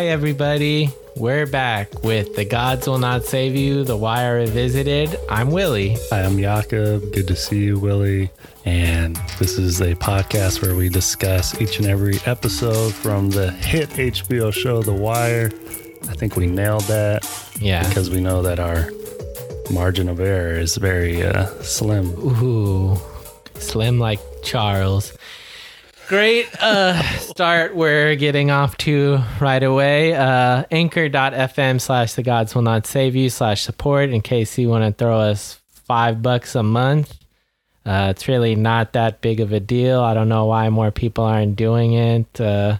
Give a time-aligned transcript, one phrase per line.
[0.00, 0.88] Hi, everybody.
[1.14, 5.14] We're back with The Gods Will Not Save You, The Wire Revisited.
[5.28, 5.98] I'm Willy.
[6.08, 7.12] Hi, I'm Jacob.
[7.12, 8.30] Good to see you, Willy.
[8.64, 13.90] And this is a podcast where we discuss each and every episode from the hit
[13.90, 15.50] HBO show, The Wire.
[16.08, 17.28] I think we nailed that
[17.60, 17.86] Yeah.
[17.86, 18.88] because we know that our
[19.70, 22.06] margin of error is very uh, slim.
[22.18, 22.96] Ooh,
[23.56, 25.12] slim like Charles.
[26.10, 30.12] Great uh, start we're getting off to right away.
[30.12, 34.82] Uh, anchor.fm slash the gods will not save you slash support in case you want
[34.82, 37.16] to throw us five bucks a month.
[37.86, 40.00] Uh, it's really not that big of a deal.
[40.00, 42.40] I don't know why more people aren't doing it.
[42.40, 42.78] Uh,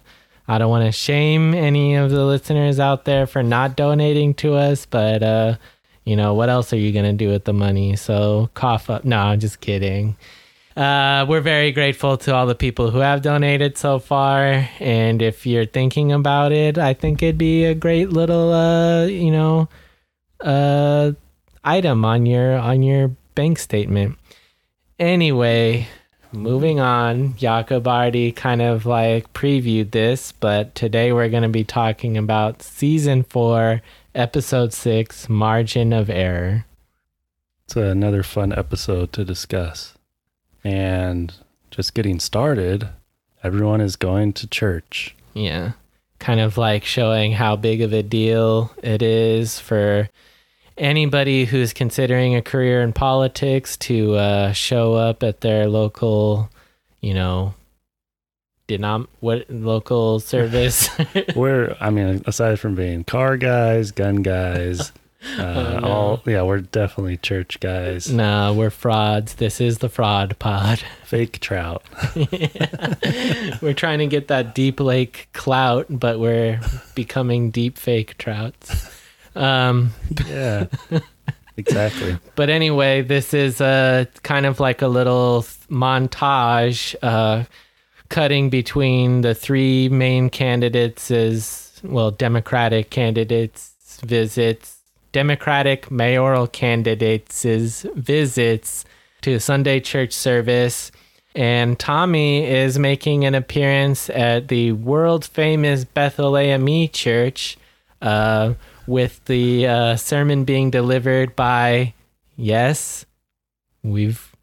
[0.49, 4.55] I don't want to shame any of the listeners out there for not donating to
[4.55, 5.55] us, but uh,
[6.03, 7.95] you know, what else are you going to do with the money?
[7.95, 9.05] So cough up.
[9.05, 10.17] No, I'm just kidding.
[10.75, 14.69] Uh, we're very grateful to all the people who have donated so far.
[14.79, 19.31] And if you're thinking about it, I think it'd be a great little, uh, you
[19.31, 19.67] know,
[20.39, 21.11] uh,
[21.63, 24.17] item on your, on your bank statement.
[24.97, 25.87] Anyway,
[26.31, 27.35] moving on.
[27.35, 32.61] Jacob already kind of like previewed this, but today we're going to be talking about
[32.61, 33.81] season four,
[34.15, 36.65] episode six, Margin of Error.
[37.65, 39.97] It's another fun episode to discuss.
[40.63, 41.33] And
[41.71, 42.89] just getting started,
[43.43, 45.15] everyone is going to church.
[45.33, 45.73] Yeah.
[46.19, 50.09] Kind of like showing how big of a deal it is for
[50.77, 56.49] anybody who's considering a career in politics to uh, show up at their local,
[56.99, 57.53] you know,
[58.67, 60.89] denom what local service.
[61.35, 64.91] We're, I mean, aside from being car guys, gun guys,
[65.37, 65.87] uh, Oh, no.
[65.87, 68.11] all, yeah, we're definitely church guys.
[68.11, 69.35] nah, we're frauds.
[69.35, 70.79] This is the fraud pod.
[71.05, 71.83] Fake trout.
[73.61, 76.59] we're trying to get that deep lake clout, but we're
[76.95, 78.89] becoming deep fake trouts.
[79.35, 79.91] Um,
[80.27, 80.65] Yeah,
[81.57, 82.17] exactly.
[82.35, 87.43] But anyway, this is a kind of like a little montage uh,
[88.09, 94.80] cutting between the three main candidates as well, Democratic candidates visits,
[95.11, 98.85] Democratic mayoral candidates' visits
[99.21, 100.91] to Sunday church service.
[101.33, 107.57] And Tommy is making an appearance at the world famous Bethlehem Church.
[108.01, 108.55] Uh,
[108.87, 111.93] with the uh, sermon being delivered by,
[112.35, 113.05] yes,
[113.83, 114.35] we've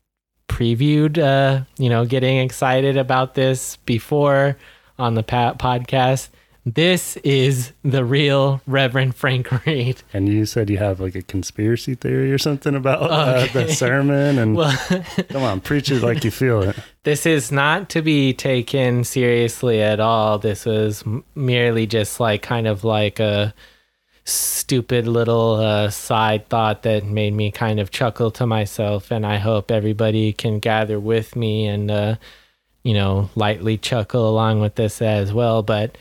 [0.49, 4.57] previewed, uh, you know, getting excited about this before
[4.99, 6.31] on the podcast.
[6.75, 10.03] This is the real Reverend Frank Reed.
[10.13, 14.39] And you said you have like a conspiracy theory or something about uh, the sermon.
[14.39, 14.77] And Well,
[15.31, 16.77] come on, preach it like you feel it.
[17.05, 20.39] this is not to be taken seriously at all.
[20.39, 21.03] This was
[21.35, 23.55] merely just like kind of like a
[24.25, 29.11] stupid little uh, side thought that made me kind of chuckle to myself.
[29.11, 32.17] And I hope everybody can gather with me and, uh,
[32.83, 35.63] you know, lightly chuckle along with this as well.
[35.63, 35.97] But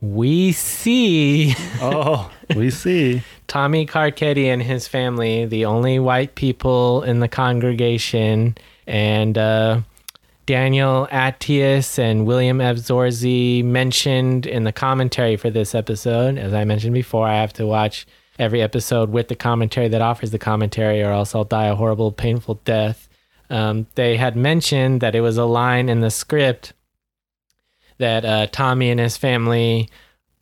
[0.00, 3.22] we see Oh, we see.
[3.46, 8.56] Tommy Carcetti and his family, the only white people in the congregation,
[8.86, 9.80] and uh,
[10.46, 12.76] Daniel Attias and William F.
[12.76, 16.38] Zorzi mentioned in the commentary for this episode.
[16.38, 18.06] As I mentioned before, I have to watch
[18.38, 22.10] every episode with the commentary that offers the commentary, or else I'll die a horrible,
[22.10, 23.08] painful death.
[23.50, 26.72] Um, they had mentioned that it was a line in the script
[28.00, 29.88] that uh, Tommy and his family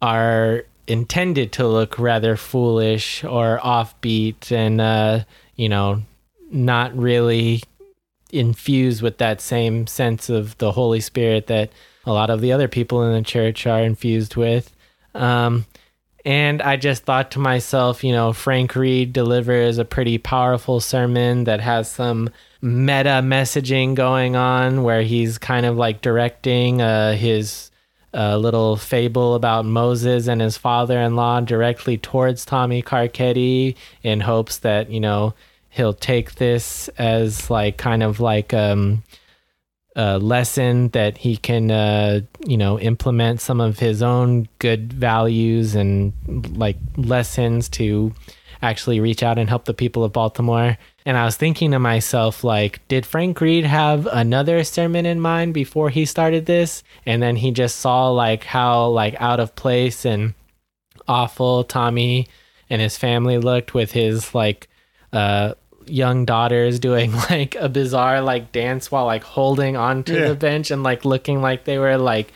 [0.01, 5.21] are intended to look rather foolish or offbeat and uh,
[5.55, 6.03] you know
[6.51, 7.63] not really
[8.31, 11.71] infused with that same sense of the holy spirit that
[12.07, 14.75] a lot of the other people in the church are infused with.
[15.15, 15.67] Um,
[16.25, 21.45] and i just thought to myself you know frank reed delivers a pretty powerful sermon
[21.45, 22.29] that has some
[22.61, 27.71] meta messaging going on where he's kind of like directing uh, his
[28.15, 34.91] a little fable about Moses and his father-in-law directly towards Tommy Carcetti in hopes that
[34.91, 35.35] you know
[35.69, 39.03] he'll take this as like kind of like um
[39.95, 45.75] a lesson that he can uh you know implement some of his own good values
[45.75, 46.13] and
[46.57, 48.13] like lessons to
[48.63, 50.77] actually reach out and help the people of Baltimore.
[51.07, 55.55] And I was thinking to myself, like, did Frank Reed have another sermon in mind
[55.55, 56.83] before he started this?
[57.07, 60.35] And then he just saw like how like out of place and
[61.07, 62.29] awful Tommy
[62.69, 64.69] and his family looked with his like
[65.13, 65.55] uh
[65.87, 70.29] young daughters doing like a bizarre like dance while like holding onto Yeah.
[70.29, 72.33] the bench and like looking like they were like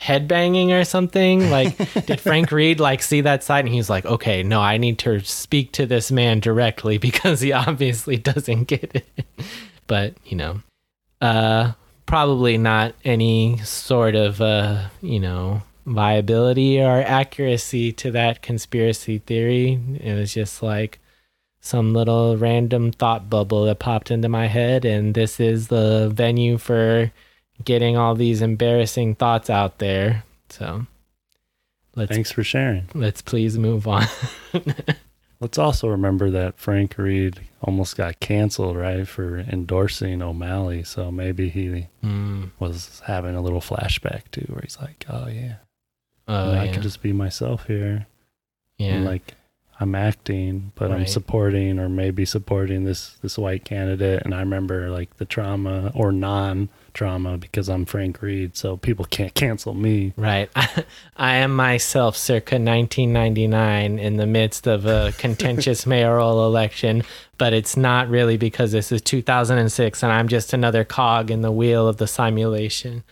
[0.00, 1.50] headbanging or something?
[1.50, 1.76] Like,
[2.06, 5.20] did Frank Reed like see that sight and he's like, okay, no, I need to
[5.20, 9.06] speak to this man directly because he obviously doesn't get it.
[9.86, 10.62] but you know,
[11.20, 11.72] uh,
[12.06, 19.78] probably not any sort of uh, you know, viability or accuracy to that conspiracy theory.
[20.00, 20.98] It was just like
[21.60, 26.56] some little random thought bubble that popped into my head, and this is the venue
[26.56, 27.12] for
[27.64, 30.24] getting all these embarrassing thoughts out there.
[30.48, 30.86] So
[31.94, 32.88] let's Thanks for sharing.
[32.94, 34.06] let's please move on.
[35.40, 40.84] Let's also remember that Frank Reed almost got canceled, right, for endorsing O'Malley.
[40.84, 45.54] So maybe he mm, was having a little flashback too, where he's like, "Oh yeah,
[46.28, 46.72] oh, I yeah.
[46.72, 48.06] can just be myself here."
[48.76, 48.96] yeah.
[48.96, 49.34] And like
[49.80, 54.22] I'm acting, but I'm supporting or maybe supporting this this white candidate.
[54.24, 59.04] And I remember like the trauma or non trauma because I'm Frank Reed, so people
[59.04, 60.12] can't cancel me.
[60.16, 60.50] Right.
[61.16, 67.02] I am myself circa 1999 in the midst of a contentious mayoral election,
[67.38, 71.52] but it's not really because this is 2006 and I'm just another cog in the
[71.52, 73.02] wheel of the simulation.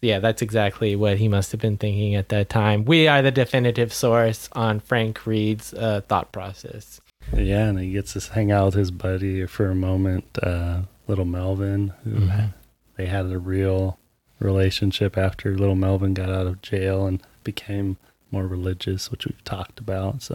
[0.00, 2.84] Yeah, that's exactly what he must have been thinking at that time.
[2.84, 7.00] We are the definitive source on Frank Reed's uh, thought process.
[7.34, 11.24] Yeah, and he gets to hang out with his buddy for a moment, uh, little
[11.24, 12.54] Melvin, who Mhm.
[12.98, 13.96] They had a real
[14.40, 17.96] relationship after little Melvin got out of jail and became
[18.30, 20.20] more religious, which we've talked about.
[20.20, 20.34] So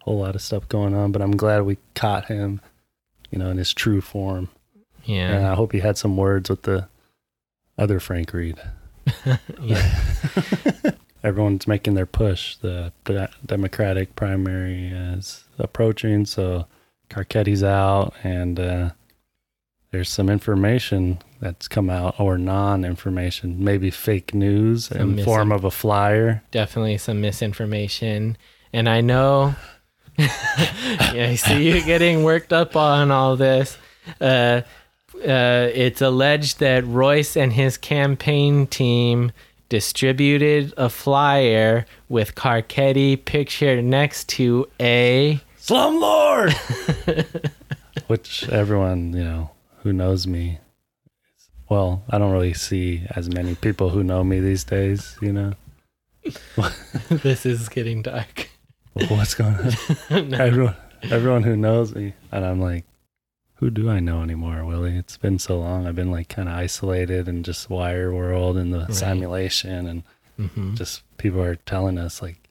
[0.00, 2.60] a whole lot of stuff going on, but I'm glad we caught him,
[3.30, 4.48] you know, in his true form.
[5.04, 5.30] Yeah.
[5.30, 6.88] And I hope he had some words with the
[7.78, 8.60] other Frank Reed.
[9.62, 10.00] yeah.
[11.22, 12.56] Everyone's making their push.
[12.56, 12.92] The
[13.46, 16.66] Democratic primary is approaching, so
[17.08, 18.90] Carcetti's out, and uh,
[19.90, 25.52] there's some information that's come out, or non-information, maybe fake news Some in missing- form
[25.52, 26.42] of a flyer.
[26.50, 28.36] definitely some misinformation.
[28.72, 29.54] And I know,
[30.18, 30.28] yeah,
[31.30, 33.76] I see you getting worked up on all this.
[34.20, 34.62] Uh,
[35.16, 39.32] uh, it's alleged that Royce and his campaign team
[39.68, 45.40] distributed a flyer with Carcetti pictured next to a.
[45.60, 46.52] Slumlord,
[48.08, 49.50] which everyone you know
[49.82, 50.58] who knows me.
[51.68, 55.16] Well, I don't really see as many people who know me these days.
[55.20, 55.52] You know,
[57.10, 58.50] this is getting dark.
[58.94, 59.72] what's going on?
[60.30, 60.38] No.
[60.38, 62.84] everyone, everyone who knows me, and I'm like,
[63.56, 64.96] who do I know anymore, Willy?
[64.96, 65.86] It's been so long.
[65.86, 68.94] I've been like kind of isolated and just wire world and the Right.
[68.94, 70.02] simulation, and
[70.38, 70.76] Mhm.
[70.76, 72.48] just people are telling us like,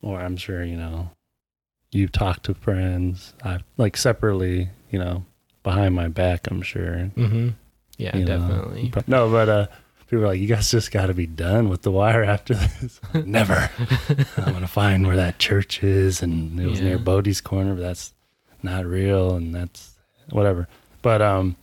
[0.00, 1.10] or I'm sure you know,
[1.90, 5.24] you've talked to friends, I like separately, you know,
[5.62, 6.48] behind my back.
[6.50, 7.10] I'm sure.
[7.16, 7.50] Mm-hmm.
[7.98, 8.90] Yeah, you definitely.
[8.92, 9.66] But- no, but uh,
[10.08, 13.00] people are like, you guys just got to be done with the wire after this.
[13.14, 13.70] Never.
[14.36, 16.88] I'm gonna find where that church is, and it was Yeah.
[16.88, 18.12] near Bodie's corner, but that's
[18.62, 19.92] not real, and that's
[20.30, 20.68] whatever.
[21.02, 21.56] But um,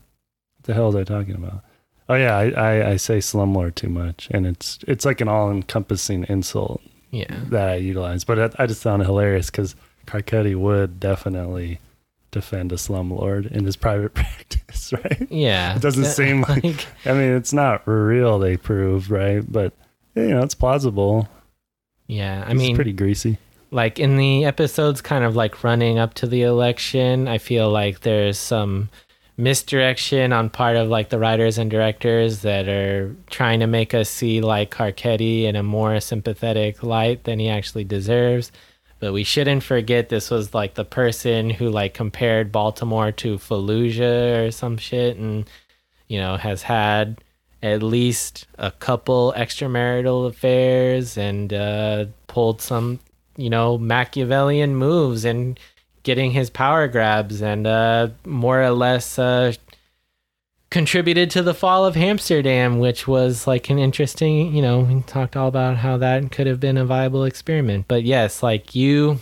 [0.58, 1.64] what the hell was I talking about?
[2.08, 6.26] Oh yeah, I, I, I say slumlord too much, and it's it's like an all-encompassing
[6.30, 6.82] insult
[7.12, 7.36] Yeah.
[7.50, 8.24] that I utilize.
[8.24, 9.76] But I, I just found it hilarious because
[10.08, 11.80] Carcetti would definitely
[12.32, 15.28] defend a slumlord in his private practice, right?
[15.30, 15.76] Yeah.
[15.76, 19.44] It doesn't seem like- I mean, it's not real, they proved, right?
[19.52, 19.74] But
[20.16, 21.28] you know, it's plausible.
[22.08, 22.44] Yeah.
[22.46, 23.38] I mean It's mean, pretty greasy.
[23.72, 28.00] like in the episodes kind of like running up to the election i feel like
[28.00, 28.90] there's some
[29.38, 34.10] misdirection on part of like the writers and directors that are trying to make us
[34.10, 38.52] see like Carcetti in a more sympathetic light than he actually deserves
[39.00, 44.48] but we shouldn't forget this was like the person who like compared baltimore to fallujah
[44.48, 45.50] or some shit and
[46.08, 47.18] you know has had
[47.62, 53.00] at least a couple extramarital affairs and uh, pulled some
[53.38, 55.60] you know Machiavellian moves and
[56.04, 59.54] getting his power grabs and uh, more or less uh,
[60.70, 65.36] contributed to the fall of Hamsterdam, which was like an interesting, you know, we talked
[65.36, 67.86] all about how that could have been a viable experiment.
[67.88, 69.20] But yes, like you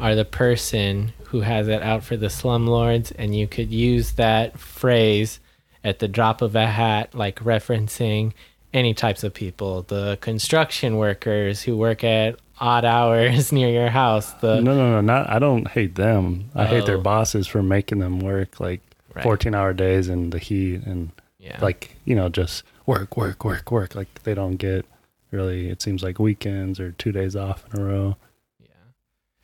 [0.00, 4.58] are the person who has it out for the slumlords, and you could use that
[4.58, 5.40] phrase
[5.82, 8.32] at the drop of a hat, like referencing
[8.72, 14.32] any types of people the construction workers who work at odd hours near your house
[14.40, 15.30] the no, no, no, not.
[15.30, 16.50] I don't hate them.
[16.56, 17.00] I hate their Oh.
[17.02, 18.80] bosses for making them work like
[19.14, 19.22] Right.
[19.22, 23.70] 14 hour days and the heat and yeah like you know just work, work, work,
[23.70, 23.94] work.
[23.94, 24.84] Like they don't get
[25.30, 25.68] really.
[25.70, 28.16] It seems like weekends or two days off in a row.
[28.60, 28.66] yeah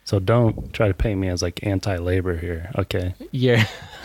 [0.05, 2.71] So don't try to paint me as like anti-labor here.
[2.79, 3.15] Okay.
[3.33, 3.59] you're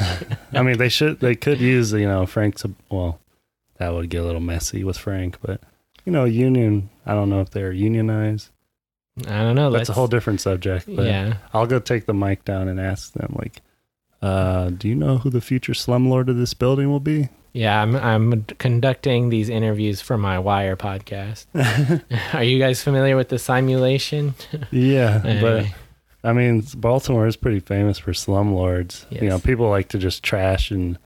[0.53, 1.19] I mean, they should.
[1.19, 2.63] They could use you know Frank's.
[2.89, 3.19] Well,
[3.77, 5.61] that would get a little messy with Frank, but
[6.05, 6.89] you know, union.
[7.05, 8.49] I don't know if they're unionized.
[9.27, 9.71] I don't know.
[9.71, 10.85] That's a whole different subject.
[10.87, 11.37] But Yeah.
[11.53, 13.61] I'll go take the mic down and ask them, like,
[14.21, 17.29] uh, do you know who the future slumlord of this building will be?
[17.55, 21.45] Yeah, I'm I'm conducting these interviews for my Wire podcast.
[22.33, 24.35] Are you guys familiar with the simulation?
[24.71, 25.67] yeah, but
[26.21, 29.05] I mean, Baltimore is pretty famous for slumlords.
[29.09, 29.21] Yes.
[29.21, 30.99] You know, people like to just trash and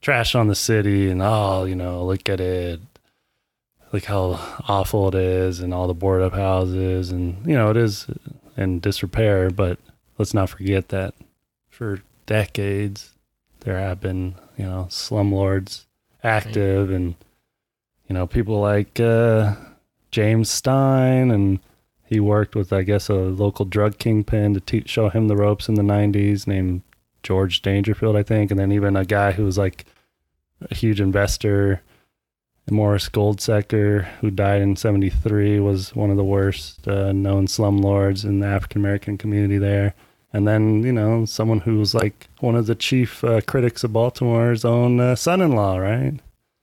[0.00, 2.80] trash on the city and oh, you know, look at it,
[3.92, 7.76] look how awful it is, and all the boarded up houses, and you know, it
[7.76, 8.06] is
[8.56, 9.50] in disrepair.
[9.50, 9.78] But
[10.16, 11.14] let's not forget that
[11.68, 13.10] for decades
[13.60, 15.86] there have been, you know, slumlords
[16.22, 17.16] active, and
[18.08, 19.56] you know, people like uh,
[20.12, 21.58] James Stein and
[22.04, 25.68] he worked with, I guess, a local drug kingpin to teach, show him the ropes
[25.68, 26.82] in the 90s named
[27.22, 28.50] George Dangerfield, I think.
[28.50, 29.84] And then even a guy who was like
[30.70, 31.82] a huge investor,
[32.70, 38.40] Morris Goldseker, who died in 73, was one of the worst uh, known slumlords in
[38.40, 39.94] the African American community there.
[40.32, 43.92] And then, you know, someone who was like one of the chief uh, critics of
[43.92, 46.14] Baltimore's own uh, son in law, right?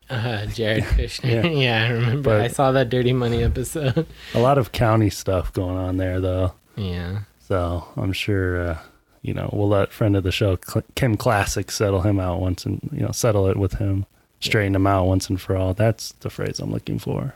[0.09, 1.43] uh, Jared Kushner.
[1.43, 1.49] Yeah.
[1.49, 1.83] Yeah.
[1.85, 2.21] I remember.
[2.29, 4.07] But- I saw that Dirty Money episode.
[4.33, 6.53] A lot of county stuff going on there, though.
[6.75, 7.19] yeah.
[7.41, 8.77] So I'm sure, uh,
[9.21, 10.57] you know, we'll let friend of the show,
[10.95, 14.05] Kim Klacik, settle him out once and, you know, settle it with him,
[14.41, 15.73] straighten him out once and for all.
[15.73, 17.35] That's the phrase I'm looking for.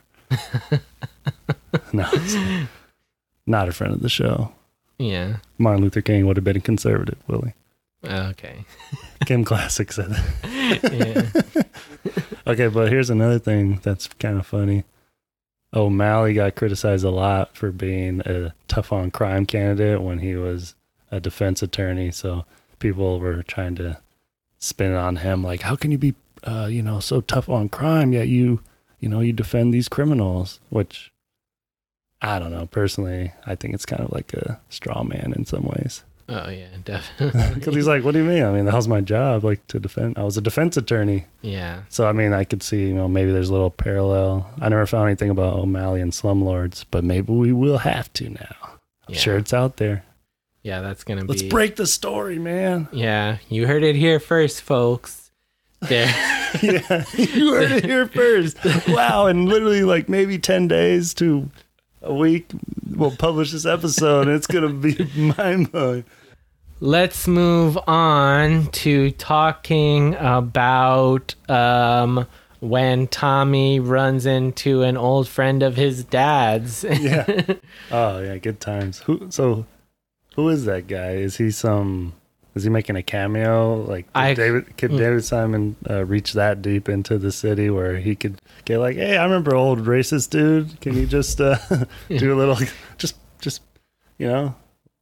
[1.94, 2.10] no,
[3.46, 4.52] not a friend of the show.
[5.02, 5.38] Yeah.
[5.58, 7.54] Martin Luther King would have been a conservative, Willy.
[8.04, 8.66] Okay.
[9.26, 11.34] Kim Klacik said that.
[11.44, 11.64] Yeah.
[12.48, 14.84] Okay, but here's another thing that's kind of funny.
[15.74, 20.74] O'Malley got criticized a lot for being a tough on crime candidate when he was
[21.12, 22.10] a defense attorney.
[22.10, 22.46] So
[22.80, 24.00] people were trying to
[24.58, 27.70] spin it on him, like, how can you be, uh, you know, so tough on
[27.70, 28.60] crime yet you,
[29.00, 30.60] you know, you defend these criminals?
[30.70, 31.11] Which
[32.22, 32.68] I don't know.
[32.68, 36.04] Personally, I think it's kind of like a straw man in some ways.
[36.30, 37.56] Oh yeah, definitely.
[37.56, 38.44] Because he's like, what do you mean?
[38.44, 40.18] I mean, that was my job, like to defend.
[40.18, 41.26] I was a defense attorney.
[41.42, 41.82] yeah.
[41.90, 44.50] So I mean, I could see, you know, maybe there's a little parallel.
[44.62, 48.56] I never found anything about O'Malley and slumlords, but maybe we will have to now.
[49.08, 49.20] I'm Yeah.
[49.20, 50.04] sure it's out there.
[50.64, 52.88] Yeah, that's gonna be Let's break the story, man.
[52.92, 55.32] Yeah, you heard it here first, folks.
[55.82, 56.06] There.
[56.62, 58.58] yeah, you heard it here first.
[58.88, 61.50] Wow, and literally like maybe ten days to
[62.02, 62.52] week,
[62.90, 66.06] we'll publish this episode, and it's gonna be mind blowing.
[66.80, 72.26] Let's move on to talking about um,
[72.60, 76.84] when Tommy runs into an old friend of his dad's.
[76.84, 77.56] Yeah.
[77.92, 79.00] Oh yeah, good times.
[79.00, 79.28] Who?
[79.30, 79.66] So,
[80.36, 81.12] who is that guy?
[81.16, 82.14] Is he some?
[82.54, 83.76] Is he making a cameo?
[83.84, 84.78] Like I- David?
[84.78, 84.98] Could Mm.
[84.98, 89.16] David Simon uh, reach that deep into the city where he could get like, hey,
[89.18, 90.80] I remember old racist dude.
[90.82, 91.58] Can you just uh,
[92.10, 92.58] do a little,
[92.98, 93.62] just just
[94.18, 94.54] you know,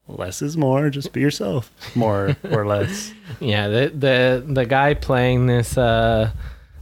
[0.07, 0.89] less is more.
[0.91, 3.11] Just be yourself, more or less.
[3.39, 6.29] yeah, the the the guy playing this, uh,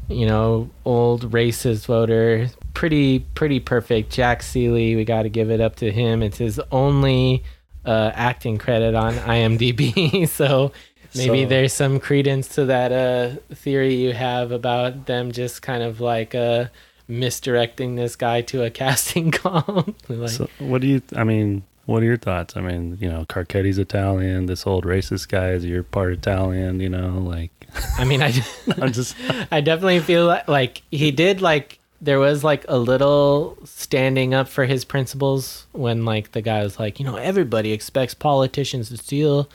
[0.09, 4.11] you know, old racist voter, pretty pretty perfect.
[4.11, 6.21] Jack Seeley, we got to give it up to him.
[6.21, 7.43] It's his only
[7.87, 10.71] uh, acting credit on IMDb, so
[11.15, 15.81] maybe So- there's some credence to that uh, theory you have about them just kind
[15.81, 16.65] of like uh,
[17.07, 19.87] misdirecting this guy to a casting call.
[20.09, 21.01] like, So, what do you?
[21.15, 22.57] I mean, what are your thoughts?
[22.57, 24.45] I mean, you know, Carcetti's Italian.
[24.47, 26.79] This old racist guy is your part Italian.
[26.79, 27.51] You know, like
[27.97, 28.33] I mean, I.
[28.81, 29.15] I'm just.
[29.51, 34.47] I definitely feel like, like he did like there was like a little standing up
[34.47, 38.97] for his principles when like the guy was like, you know, everybody expects politicians to
[38.97, 39.49] steal.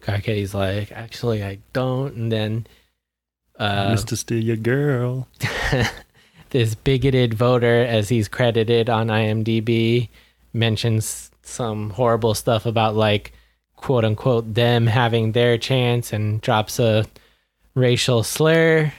[0.00, 2.14] Carcetti's like, actually, I don't.
[2.14, 2.66] And then
[3.58, 4.16] uh, Mr.
[4.16, 5.28] Steal Your Girl.
[6.50, 10.08] this bigoted voter, as he's credited on IMDb,
[10.52, 13.32] mentions some horrible stuff about like
[13.76, 17.04] quote unquote them having their chance and drops a
[17.74, 18.92] racial slur.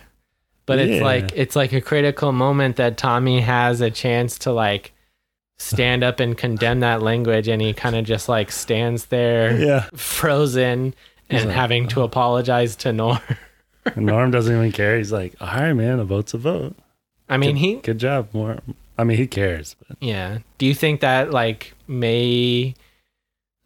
[0.72, 4.94] But it's like it's like a critical moment that Tommy has a chance to like
[5.60, 9.88] stand up and condemn that language and he kind of just like stands there Yeah.
[9.96, 10.96] frozen
[11.30, 12.06] and like, having to oh.
[12.06, 13.20] apologize to Norm.
[13.86, 14.98] And Norm doesn't even care.
[14.98, 16.76] He's like, all right, man, a vote's a vote.
[17.30, 18.60] I mean, good, he Good job, more.
[18.98, 19.76] I mean, he cares.
[19.88, 20.40] But Yeah.
[20.58, 22.76] Do you think that like may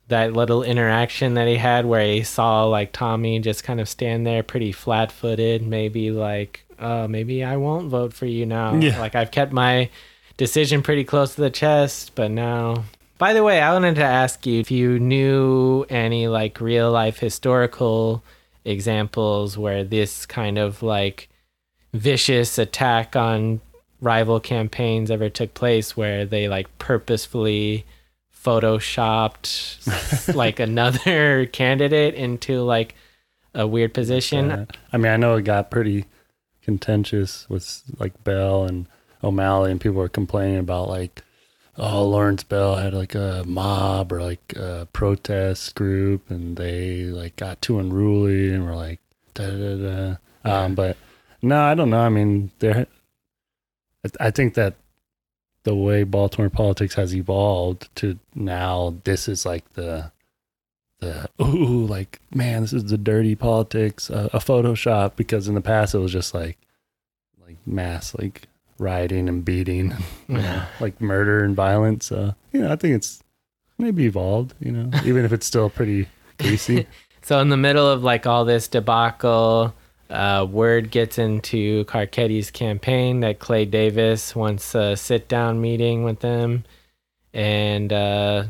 [0.07, 4.25] that little interaction that he had where he saw like Tommy just kind of stand
[4.27, 8.75] there pretty flat footed, maybe like, oh, maybe I won't vote for you now.
[8.75, 8.99] Yeah.
[8.99, 9.89] Like I've kept my
[10.37, 12.85] decision pretty close to the chest, but now
[13.17, 17.19] by the way, I wanted to ask you if you knew any like real life
[17.19, 18.23] historical
[18.65, 21.29] examples where this kind of like
[21.93, 23.61] vicious attack on
[24.01, 27.85] rival campaigns ever took place where they like purposefully
[28.35, 29.79] photoshopped
[30.35, 32.95] like another candidate into like
[33.53, 34.51] a weird position.
[34.51, 36.03] Uh, I mean, I know it got pretty
[36.65, 38.87] contentious with like Bell and
[39.23, 41.23] O'Malley, and people were complaining about like,
[41.77, 47.35] oh, Lawrence Bell had like a mob or like a protest group, and they like
[47.37, 48.99] got too unruly and were like,
[49.33, 50.15] da da da.
[50.43, 50.97] Um, but
[51.41, 52.01] no, I don't know.
[52.01, 52.75] I mean, there.
[52.75, 52.87] I-
[54.19, 54.75] I think that
[55.63, 60.11] the way Baltimore politics has evolved to now, this is like the
[61.05, 65.13] the ooh, like man, this is the dirty politics, uh, a Photoshop.
[65.15, 66.57] Because in the past, it was just like
[67.45, 68.47] like mass like
[68.77, 69.93] rioting and beating,
[70.27, 72.07] you know, like murder and violence.
[72.07, 73.23] So you know, I think it's
[73.77, 74.53] maybe evolved.
[74.59, 76.07] You know, even if it's still pretty
[76.37, 76.87] greasy.
[77.25, 79.73] So in the middle of like all this debacle,
[80.11, 86.19] uh, word gets into Carcetti's campaign that Clay Davis wants a sit down meeting with
[86.19, 86.65] them,
[87.33, 88.43] and uh,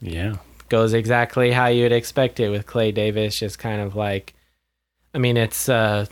[0.00, 0.36] yeah,
[0.68, 3.38] goes exactly how you'd expect it with Clay Davis.
[3.38, 4.34] Just kind of like,
[5.14, 6.06] I mean, it's uh,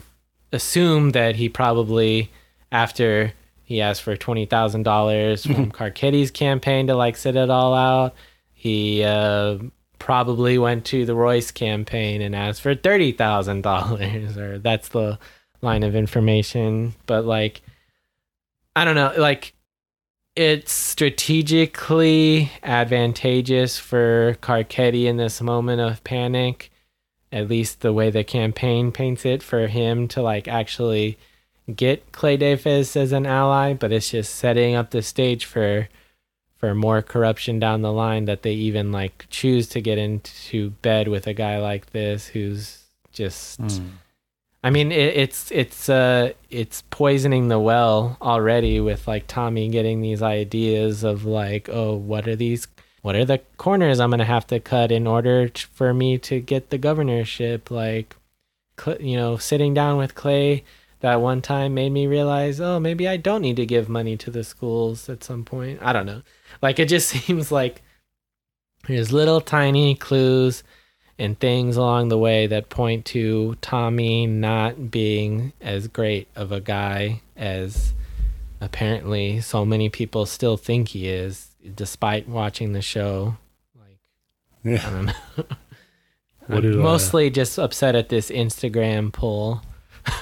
[0.51, 2.31] assumed that he probably
[2.71, 3.33] after
[3.63, 8.13] he asked for twenty thousand dollars from Carcetti's campaign to like sit it all out.
[8.53, 9.57] He uh,
[9.97, 15.17] probably went to the Royce campaign and asked for thirty thousand dollars, or that's the
[15.61, 16.93] line of information.
[17.07, 17.63] But like,
[18.75, 19.54] I don't know, like
[20.35, 26.71] it's strategically advantageous for Carcetti in this moment of panic.
[27.31, 31.17] At least the way the campaign paints it for him to like actually
[31.73, 35.89] get Clay Davis as an ally, but it's just setting up the stage for
[36.57, 41.07] for more corruption down the line that they even like choose to get into bed
[41.07, 43.89] with a guy like this who's just Mm.
[44.65, 50.01] I mean it, it's it's uh it's poisoning the well already with like Tommy getting
[50.01, 52.67] these ideas of like oh what are these
[53.03, 56.39] what are the corners I'm gonna have to cut in order t- for me to
[56.39, 57.69] get the governorship?
[57.69, 58.15] Like
[58.83, 60.63] cl- you know sitting down with Clay
[61.01, 64.31] that one time made me realize oh maybe I don't need to give money to
[64.31, 65.77] the schools at some point.
[65.83, 66.23] I don't know.
[66.63, 67.83] Like it just seems like
[68.87, 70.63] there's little tiny clues
[71.17, 76.59] and things along the way that point to Tommy not being as great of a
[76.59, 77.93] guy as
[78.61, 83.37] apparently so many people still think he is, despite watching the show.
[83.79, 83.99] Like,
[84.65, 84.89] I Yeah.
[84.89, 85.13] don't know.
[86.47, 89.61] What I'm uh, mostly just upset at this Instagram poll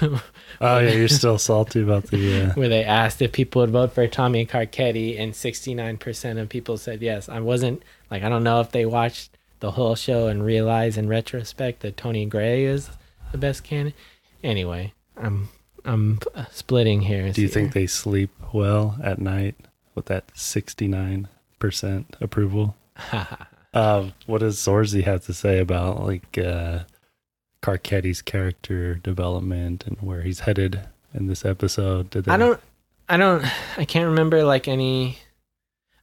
[0.61, 2.43] Oh yeah, you're still salty about the.
[2.43, 6.77] Uh, where they asked if people would vote for Tommy Carcetti, and 69% of people
[6.77, 7.27] said yes.
[7.27, 11.07] I wasn't like, I don't know if they watched the whole show and realize in
[11.07, 12.89] retrospect that Tony Gray is
[13.31, 13.97] the best candidate.
[14.43, 15.47] Anyway, I'm
[15.85, 17.31] I'm uh, splitting here.
[17.31, 19.55] do you think they sleep well at night
[19.95, 22.75] with that 69 percent approval?
[23.75, 26.83] Um, what does Zorzi have to say about like uh,
[27.63, 32.11] Carcetti's character development and where he's headed in this episode?
[32.11, 32.59] Did they, I don't,
[33.09, 33.43] I don't,
[33.75, 35.17] I can't remember like any.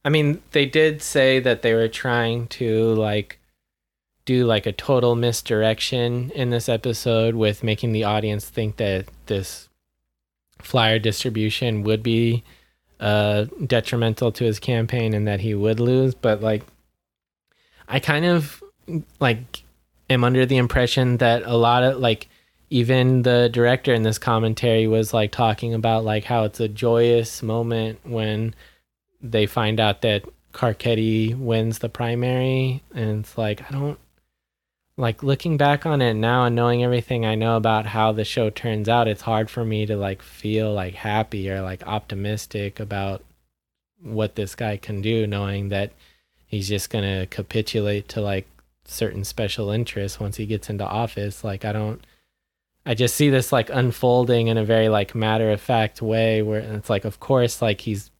[0.03, 3.39] I mean, they did say that they were trying to like
[4.31, 9.69] do like a total misdirection in this episode with making the audience think that this
[10.59, 12.43] flyer distribution would be
[12.99, 16.13] uh detrimental to his campaign and that he would lose.
[16.15, 16.63] But like
[17.87, 18.63] i kind of
[19.19, 19.63] like
[20.09, 22.27] am under the impression that a lot of like
[22.69, 27.43] even the director in this commentary was like talking about like how it's a joyous
[27.43, 28.55] moment when
[29.21, 32.81] they find out that Carcetti wins the primary.
[32.93, 33.99] And it's like I don't
[34.97, 38.49] like looking back on it now and knowing everything I know about how the show
[38.49, 43.23] turns out it's hard for me to like feel like happy or like optimistic about
[44.01, 45.91] what this guy can do knowing that
[46.45, 48.47] he's just to capitulate to like
[48.85, 51.43] certain special interests once he gets into office.
[51.43, 52.05] Like I don't
[52.85, 56.59] I just see this like unfolding in a very like matter of fact way where
[56.59, 58.11] it's like of course like he's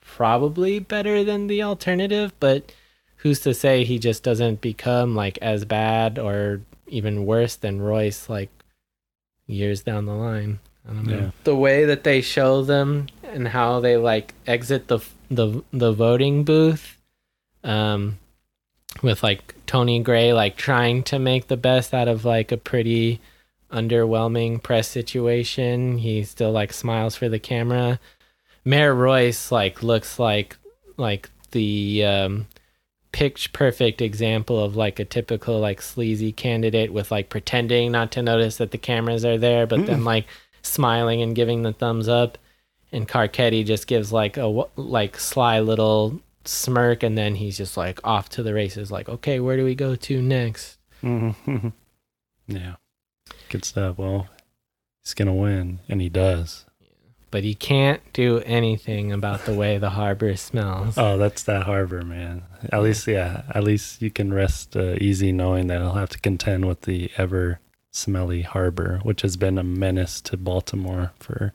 [0.00, 2.72] probably better than the alternative, but
[3.22, 8.28] who's to say he just doesn't become like as bad or even worse than Royce
[8.28, 8.50] like
[9.46, 10.58] years down the line?
[10.88, 11.16] I don't know.
[11.16, 11.30] Yeah.
[11.44, 14.98] The way that they show them and how they like exit the
[15.30, 16.98] the the voting booth
[17.64, 18.18] um
[19.02, 23.20] with like Tony Gray like trying to make the best out of like a pretty
[23.70, 25.98] underwhelming press situation.
[25.98, 28.00] He still like smiles for the camera.
[28.64, 30.56] Mayor Royce like looks like
[30.96, 32.46] like the um
[33.12, 38.22] pitch perfect example of like a typical like sleazy candidate with like pretending not to
[38.22, 40.26] notice that the cameras are there but then like
[40.62, 42.38] smiling and giving the thumbs up
[42.92, 47.98] and Carcetti just gives like a like sly little smirk, and then he's just like
[48.04, 48.92] off to the races.
[48.92, 50.78] Like, okay, where do we go to next?
[51.02, 51.68] Mm-hmm.
[52.46, 52.74] yeah.
[53.48, 53.98] Good stuff.
[53.98, 54.28] Well,
[55.02, 56.66] he's gonna win, and he does.
[57.32, 60.98] But he can't do anything about the way the harbor smells.
[60.98, 62.42] Oh, that's that harbor, man.
[62.70, 63.44] At least, yeah.
[63.54, 67.10] At least you can rest uh, easy knowing that I'll have to contend with the
[67.16, 67.58] ever
[67.90, 71.54] smelly harbor, which has been a menace to Baltimore for,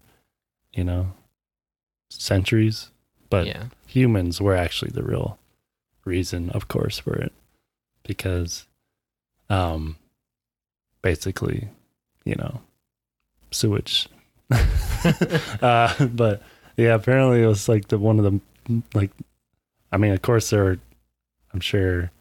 [0.74, 1.14] you know,
[2.10, 2.90] centuries.
[3.30, 5.38] But yeah, humans were actually the real
[6.06, 7.34] reason, of course, for it,
[8.02, 8.66] because,
[9.48, 9.98] um,
[11.04, 11.70] basically,
[12.26, 12.62] you know,
[13.52, 14.10] sewage.
[15.62, 16.42] uh, but
[16.78, 19.12] yeah, apparently it was like the one of the like.
[19.92, 20.80] I mean, of course, there were.
[21.54, 22.12] I'm sure,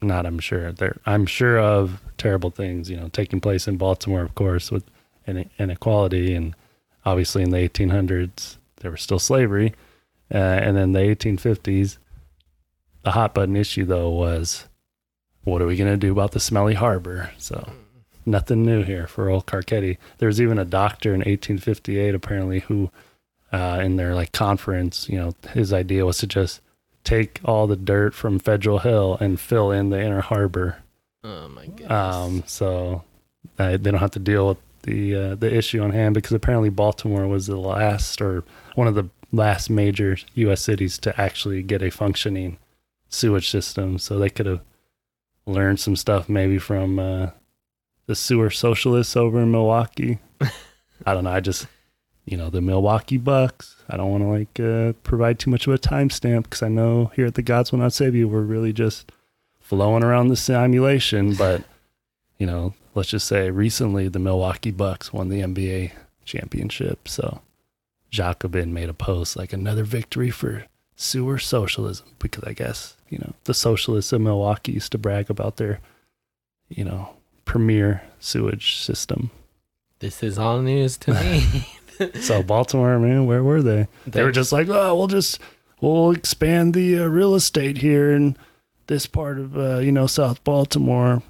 [0.00, 0.26] not.
[0.26, 0.98] I'm sure there.
[1.06, 4.84] I'm sure of terrible things, you know, taking place in Baltimore, of course, with
[5.58, 6.54] inequality, and
[7.04, 9.74] obviously in the 1800s there was still slavery,
[10.32, 11.98] uh, and then the 1850s.
[13.02, 14.66] The hot button issue though was,
[15.44, 17.30] what are we gonna do about the smelly harbor?
[17.38, 17.70] So
[18.26, 19.96] nothing new here for old Carcetti.
[20.18, 22.90] There was even a doctor in 1858 apparently who,
[23.52, 26.60] uh, in their like conference, you know, his idea was to just
[27.04, 30.78] take all the dirt from Federal Hill and fill in the inner harbor.
[31.24, 31.90] oh my goodness.
[31.90, 33.04] Um, so
[33.58, 36.68] uh, they don't have to deal with the uh, the issue on hand because apparently
[36.68, 40.62] Baltimore was the last or one of the last major U.S.
[40.62, 42.58] cities to actually get a functioning
[43.08, 43.98] sewage system.
[43.98, 44.60] So they could have
[45.46, 47.30] learned some stuff maybe from uh,
[48.06, 50.18] the sewer socialists over in Milwaukee.
[50.40, 51.32] I don't know.
[51.32, 51.66] I just
[52.24, 53.76] you know the Milwaukee Bucks.
[53.88, 57.12] I don't want to like uh, provide too much of a timestamp because I know
[57.14, 59.12] here at the Gods Will Not Save You we're really just
[59.60, 61.62] flowing around the simulation, but
[62.38, 65.92] you know, let's just say recently the Milwaukee Bucks won the NBA
[66.24, 67.08] championship.
[67.08, 67.40] So
[68.10, 70.66] Jacobin made a post like another victory for
[70.96, 75.56] sewer socialism because I guess, you know, the socialists of Milwaukee used to brag about
[75.56, 75.80] their,
[76.68, 77.15] you know,
[77.46, 79.30] premier sewage system.
[80.00, 81.66] this is all news to me.
[82.20, 83.88] So Baltimore, man, where were they?
[84.06, 85.40] They were just like, oh, we'll just
[85.80, 88.36] we'll expand the uh, real estate here in
[88.86, 91.22] this part of uh, you know South Baltimore,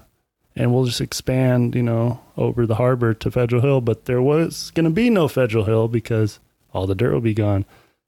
[0.57, 3.79] and we'll just expand you know over the harbor to Federal Hill.
[3.79, 6.37] But there was going to be no Federal Hill because
[6.73, 7.63] all the dirt will be gone.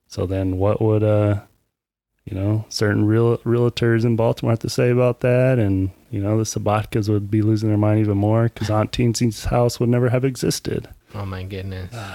[0.08, 1.44] So then, what would uh
[2.30, 5.60] you know certain real realtors in Baltimore have to say about that?
[5.60, 9.46] And you know the Sobotkas would be losing their mind even more because Aunt Teensy's
[9.46, 10.88] house would never have existed.
[11.16, 11.94] oh my goodness.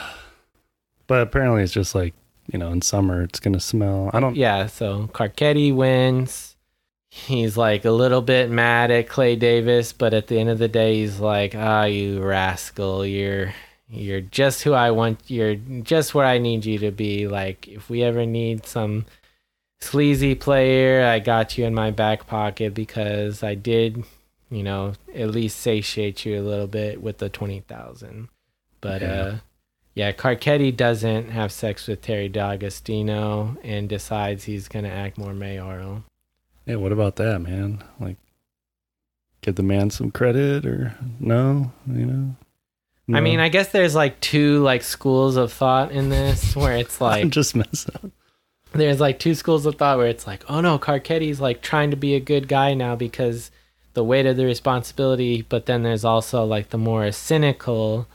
[1.06, 2.14] But apparently, it's just like
[2.50, 4.10] you know, in summer it's gonna smell.
[4.14, 4.36] I don't.
[4.36, 6.56] Yeah, so Carcetti wins.
[7.10, 10.66] He's like a little bit mad at Clay Davis, but at the end of the
[10.68, 13.04] day, he's like, "Ah, you rascal!
[13.06, 13.54] You're
[13.88, 15.20] you're just who I want.
[15.26, 17.28] You're just where I need you to be.
[17.28, 19.04] Like, if we ever need some
[19.84, 24.04] sleazy player, I got you in my back pocket because I did,
[24.50, 28.28] you know, at least satiate you a little bit with the twenty thousand.
[28.80, 29.08] But Yeah.
[29.08, 29.36] uh,
[29.94, 36.02] yeah, Carcetti doesn't have sex with Terry D'Agostino and decides he's gonna act more mayoral.
[36.66, 37.84] Yeah, what about that, man?
[38.00, 38.16] Like,
[39.42, 41.72] give the man some credit or no?
[41.86, 42.36] You know.
[43.12, 47.00] I mean, I guess there's like two like schools of thought in this where it's
[47.02, 47.94] like I'm just messing.
[48.02, 48.10] up.
[48.74, 51.96] There's like two schools of thought where it's like, oh no, Carcetti's like trying to
[51.96, 53.50] be a good guy now because
[53.94, 58.06] the weight of the responsibility, but then there's also like the more cynical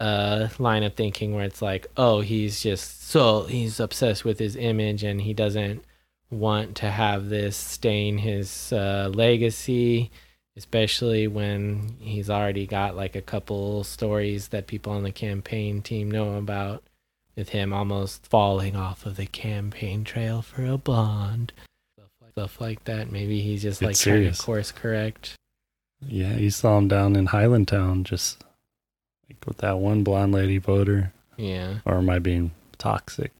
[0.00, 4.56] uh line of thinking where it's like, oh, he's just so he's obsessed with his
[4.56, 5.84] image and he doesn't
[6.30, 10.10] want to have this stain his uh, legacy
[10.56, 16.10] especially when he's already got like a couple stories that people on the campaign team
[16.10, 16.82] know about
[17.36, 21.52] with him almost falling off of the campaign trail for a blonde
[22.30, 25.34] stuff like, that maybe he's just like trying to course correct
[26.06, 28.42] Yeah, you saw him down in Highlandtown, just
[29.28, 31.12] like with that one blonde lady voter.
[31.36, 33.30] yeah Or am I being toxic?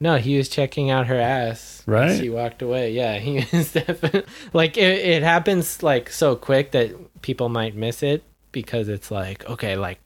[0.00, 2.16] no he was checking out her ass Right?
[2.18, 6.90] she walked away yeah he was definitely like it, it happens like so quick that
[7.22, 9.98] people might miss it because it's like okay like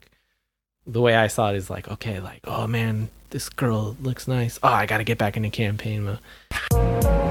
[0.87, 4.59] the way i saw it is like okay like oh man this girl looks nice
[4.63, 7.29] oh i gotta get back into campaign mode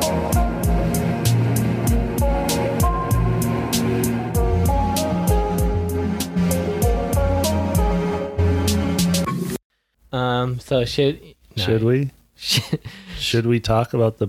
[10.12, 11.20] um so should
[11.56, 12.10] no, Should we?
[13.18, 14.28] should- we talk about the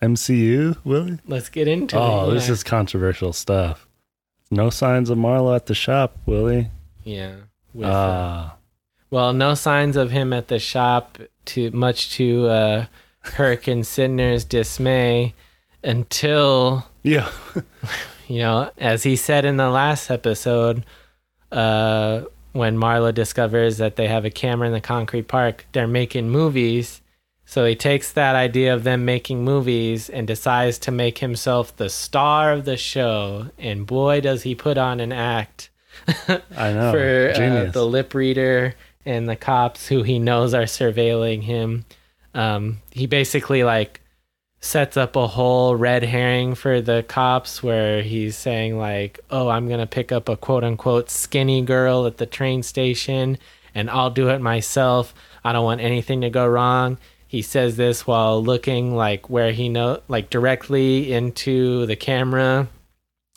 [0.00, 1.18] MCU, Willy?
[1.26, 2.52] let's get into Oh, it Oh, this yeah.
[2.52, 3.88] is controversial stuff.
[4.48, 6.70] No signs of Marlo at the shop, Willy.
[7.04, 7.34] yeah
[7.74, 8.56] with, uh, Ah,
[9.10, 12.86] Well, no signs of him at the shop to much to uh,
[13.20, 15.34] Herc and Sydnor's dismay,
[15.82, 17.30] until Yeah.
[18.28, 20.84] you know, as he said in the last episode,
[21.50, 26.30] uh, when Marlo discovers that they have a camera in the concrete park, they're making
[26.30, 27.00] movies.
[27.46, 31.88] So he takes that idea of them making movies and decides to make himself the
[31.88, 33.50] star of the show.
[33.56, 35.70] And boy, does he put on an act
[36.56, 36.92] I know.
[36.92, 38.74] for uh, the lip reader
[39.08, 41.86] and the cops who he knows are surveilling him.
[42.34, 44.02] Um, he basically like
[44.60, 49.66] sets up a whole red herring for the cops where he's saying like, "Oh, I'm
[49.66, 53.38] going to pick up a quote unquote skinny girl at the train station
[53.74, 55.14] and I'll do it myself.
[55.42, 59.70] I don't want anything to go wrong." He says this while looking like where he
[59.70, 62.68] know like directly into the camera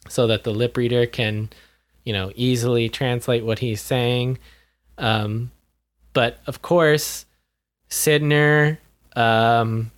[0.09, 1.49] so that the lip reader can
[2.03, 4.39] you know easily translate what he's saying
[4.97, 5.51] um
[6.13, 7.25] but of course
[7.89, 8.77] sydnor
[9.15, 9.91] um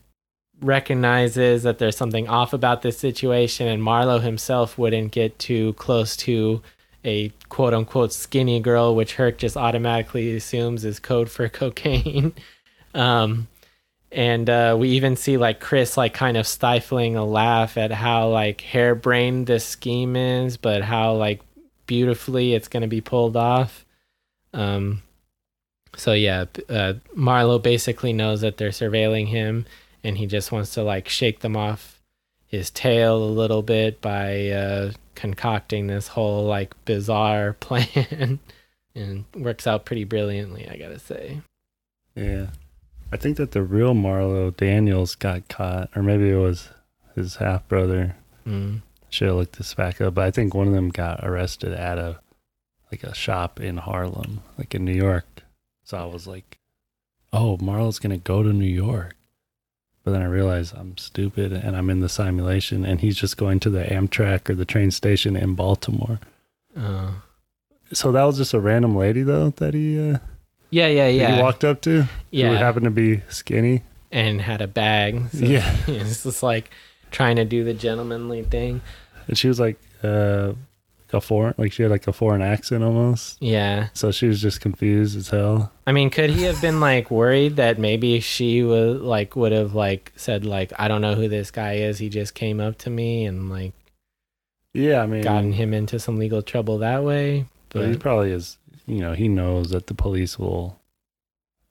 [0.62, 6.16] recognizes that there's something off about this situation and marlo himself wouldn't get too close
[6.16, 6.62] to
[7.06, 12.34] a quote unquote skinny girl which herc just automatically assumes is code for cocaine
[12.94, 13.48] um
[14.14, 18.30] and uh, we even see like Chris like kind of stifling a laugh at how
[18.30, 21.42] like harebrained this scheme is, but how like
[21.88, 23.86] beautifully it's gonna be pulled off.
[24.54, 25.02] Um,
[25.96, 29.66] so yeah, uh, Marlo basically knows that they're surveilling him,
[30.04, 32.02] and he just wants to like shake them off
[32.48, 38.40] his tail a little bit by uh, concocting this whole like bizarre plan,
[38.96, 41.42] and works out pretty brilliantly, I gotta say.
[42.16, 42.48] Yeah.
[43.12, 46.70] I think that the real Marlo Daniels got caught, or maybe it was
[47.14, 48.16] his half brother.
[48.48, 48.82] Mm.
[49.10, 52.00] Should have looked this back up, but I think one of them got arrested at
[52.00, 52.20] a
[52.92, 55.26] like a shop in Harlem, like in New York.
[55.84, 56.58] So I was like,
[57.32, 59.16] "Oh, Marlo's gonna go to New York,"
[60.04, 63.60] but then I realized I'm stupid and I'm in the simulation, and he's just going
[63.62, 66.20] to the Amtrak or the train station in Baltimore.
[66.78, 67.12] Uh,
[67.92, 70.18] So that was just a random lady though that he uh,
[70.72, 71.36] yeah, yeah, yeah.
[71.36, 72.08] he walked up to.
[72.32, 72.50] Yeah.
[72.50, 73.84] who happened to be skinny.
[74.12, 75.30] and had a bag.
[75.32, 75.76] So Yeah.
[75.88, 76.72] it's just like
[77.12, 78.82] trying to do the gentlemanly thing.
[79.28, 80.54] And she was like uh
[81.14, 83.42] a foreign like she had like a foreign accent almost.
[83.42, 83.90] Yeah.
[83.94, 85.72] So she was just confused as hell.
[85.86, 89.74] I mean, could he have been like worried that maybe she was like would have
[89.74, 92.00] like said like I don't know who this guy is.
[92.00, 93.74] He just came up to me and like
[94.74, 97.46] Yeah, I mean gotten him into some legal trouble that way.
[97.70, 100.80] but he probably is you know, he knows that the police will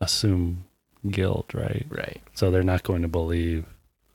[0.00, 0.64] assume
[1.10, 1.86] guilt, right?
[1.88, 2.20] right.
[2.34, 3.66] So they're not going to believe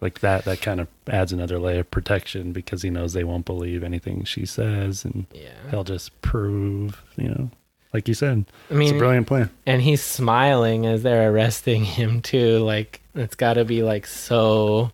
[0.02, 3.46] like that that kind of adds another layer of protection because he knows they won't
[3.46, 5.50] believe anything she says and Yeah.
[5.72, 7.50] he'll just prove, you know.
[7.94, 9.50] Like you said, I it's a mean, brilliant plan.
[9.66, 12.60] and he's smiling as they're arresting him too.
[12.60, 14.92] Like it's got to be like so.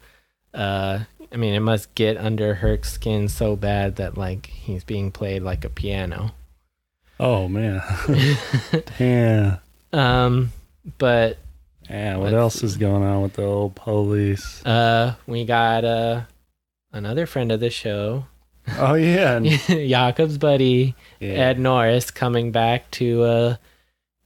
[0.53, 0.99] uh
[1.31, 5.41] I mean, it must get under Herc's skin so bad that like he's being played
[5.41, 6.31] like a piano.
[7.19, 7.81] Oh man.
[8.99, 9.57] yeah.
[9.91, 10.51] um,
[10.97, 11.37] but
[11.89, 12.65] Yeah, what Let's else see.
[12.65, 14.65] is going on with the old police?
[14.65, 16.21] uh, we got uh
[16.91, 18.25] another friend of the show,
[18.77, 21.31] Oh yeah, and, Jacob's buddy yeah.
[21.33, 23.55] Ed Norris, coming back to uh,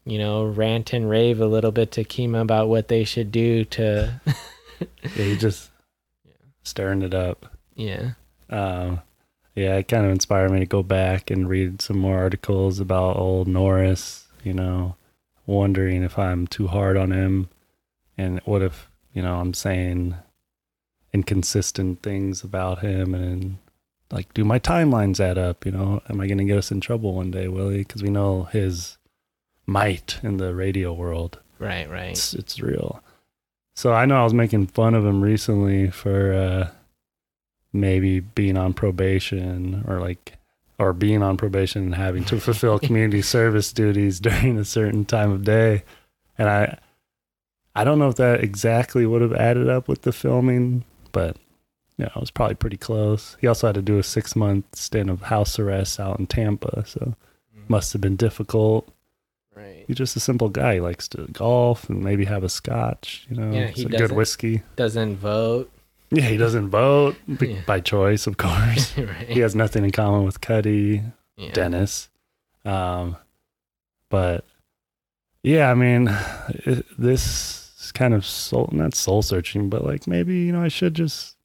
[0.06, 3.66] you know, rant and rave a little bit to Kima about what they should do
[3.66, 4.22] to,
[4.80, 5.70] yeah, he just
[6.26, 6.32] yeah.
[6.64, 7.48] stirring it up.
[7.76, 8.12] yeah.
[8.50, 9.02] Um,
[9.56, 13.18] yeah, it kind of inspired me to go back and read some more articles about
[13.18, 14.28] old Norris.
[14.44, 14.96] You know,
[15.48, 17.50] wondering if I'm too hard on him,
[18.18, 20.16] and what if you know I'm saying
[21.14, 23.58] inconsistent things about him, and
[24.12, 25.66] like, do my timelines add up?
[25.66, 27.80] You know, am I going to get us in trouble one day, Willy?
[27.80, 28.98] Because we know his
[29.66, 31.40] might in the radio world.
[31.60, 32.12] Right, right.
[32.12, 33.02] it's it's real.
[33.76, 36.70] So I know I was making fun of him recently for uh
[37.74, 40.38] maybe being on probation or like
[40.80, 45.32] or being on probation and having to fulfill community service duties during a certain time
[45.32, 45.84] of day.
[46.38, 46.80] And I
[47.76, 51.38] I don't know if that exactly would have added up with the filming, but
[51.98, 53.38] yeah, it was probably pretty close.
[53.40, 56.84] He also had to do a six month stint of house arrest out in Tampa,
[56.86, 57.16] so
[57.56, 57.70] mm.
[57.70, 58.92] must have been difficult
[59.58, 59.86] Right.
[59.88, 60.76] he's just a simple guy.
[60.76, 63.26] He likes to golf and maybe have a scotch.
[63.28, 64.62] You know, Yeah, he a good whiskey.
[64.76, 65.72] Doesn't vote.
[66.10, 67.62] Yeah, he doesn't vote b- Yeah.
[67.66, 68.98] by choice, of course.
[68.98, 69.28] right.
[69.28, 71.02] he has nothing in common with Cutty,
[71.36, 71.52] Yeah.
[71.52, 72.10] Dennis.
[72.66, 73.18] Um,
[74.10, 74.46] but
[75.44, 76.10] yeah, I mean,
[76.50, 80.68] it, this is kind of soul, not soul searching, but like maybe you know I
[80.70, 81.36] should just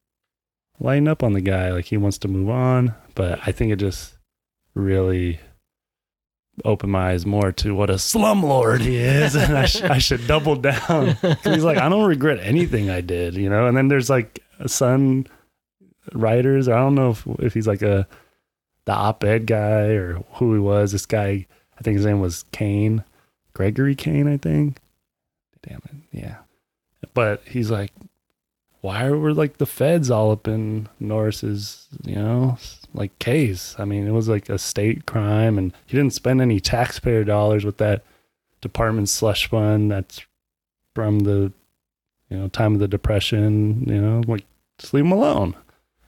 [0.80, 1.70] lighten up on the guy.
[1.72, 4.14] Like he wants to move on, but I think it just
[4.74, 5.38] really
[6.64, 10.26] opened my eyes more to what a slumlord he is, and I, sh- I should
[10.26, 11.16] double down.
[11.44, 13.66] he's like, I don't regret anything I did, you know.
[13.66, 15.26] And then there's like Sun
[16.12, 16.68] writers.
[16.68, 18.06] I don't know if if he's like a
[18.84, 20.92] the op-ed guy or who he was.
[20.92, 21.46] This guy,
[21.78, 23.04] I think his name was Kane,
[23.54, 24.78] Gregory Kane, I think.
[25.62, 26.36] Damn it, yeah.
[27.14, 27.92] But he's like,
[28.80, 32.58] why were like the feds all up in Norris's, you know,
[32.92, 33.76] like case?
[33.78, 37.64] I mean, it was like a state crime, and he didn't spend any taxpayer dollars
[37.64, 38.02] with that
[38.60, 40.22] department slush fund that's
[40.94, 41.52] from the,
[42.28, 43.84] you know, time of the depression.
[43.86, 44.44] You know, like
[44.82, 45.54] just leave him alone.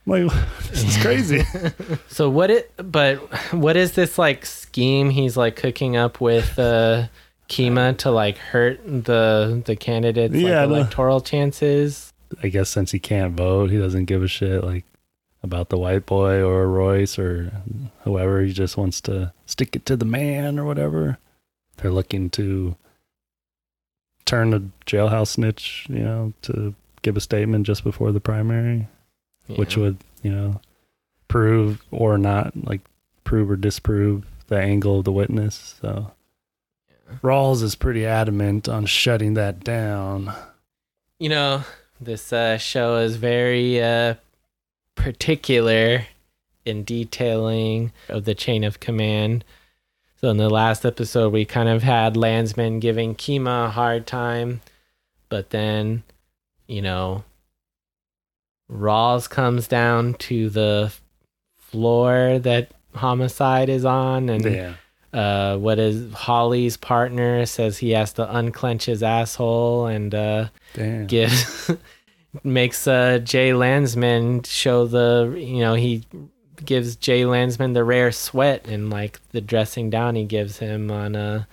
[0.06, 1.42] I'm like this is crazy.
[2.08, 3.16] So what it but
[3.54, 7.06] what is this like scheme he's like cooking up with uh
[7.48, 12.12] Kima to like hurt the the candidates Yeah, like the- electoral chances?
[12.42, 14.84] I guess since he can't vote, he doesn't give a shit like
[15.42, 17.52] about the white boy or Royce or
[18.02, 18.42] whoever.
[18.42, 21.18] He just wants to stick it to the man or whatever.
[21.76, 22.76] They're looking to
[24.24, 28.88] turn a jailhouse snitch, you know, to give a statement just before the primary,
[29.46, 30.60] which would, you know,
[31.28, 32.80] prove or not, like
[33.22, 35.76] prove or disprove the angle of the witness.
[35.80, 36.10] So
[37.22, 40.34] Rawls is pretty adamant on shutting that down.
[41.18, 41.62] you know,
[42.00, 44.14] this uh, show is very uh,
[44.94, 46.06] particular
[46.64, 49.44] in detailing of the chain of command.
[50.20, 54.62] So in the last episode, we kind of had Landsman giving Kima a hard time,
[55.28, 56.02] but then,
[56.66, 57.24] you know,
[58.70, 60.92] Rawls comes down to the
[61.58, 64.74] floor that Homicide is on, and Yeah.
[65.12, 70.48] uh, what is Holley's partner says he has to unclench his asshole and uh,
[71.06, 71.70] gives
[72.44, 76.04] makes uh, Jay Landsman show the you know he
[76.64, 81.14] gives Jay Landsman the rare sweat and like the dressing down he gives him on
[81.16, 81.44] uh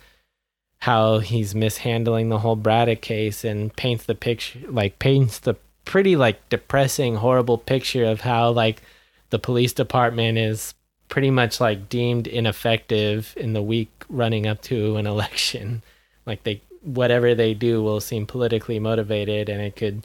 [0.82, 6.16] how he's mishandling the whole Braddock case and paints the picture like paints the pretty
[6.16, 8.82] like depressing horrible picture of how like
[9.30, 10.74] the police department is
[11.10, 15.82] pretty much like deemed ineffective in the week running up to an election
[16.26, 20.04] like they whatever they do will seem politically motivated and it could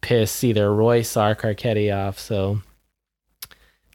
[0.00, 2.18] piss either Royce or Carcetti off.
[2.18, 2.62] So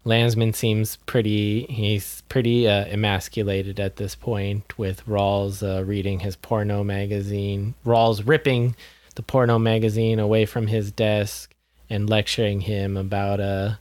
[0.06, 6.36] Landsman seems pretty he's pretty uh, emasculated at this point with Rawls uh, reading his
[6.36, 7.74] porno magazine.
[7.86, 8.76] Rawls ripping
[9.16, 11.54] the porno magazine away from his desk
[11.90, 13.76] and lecturing him about uh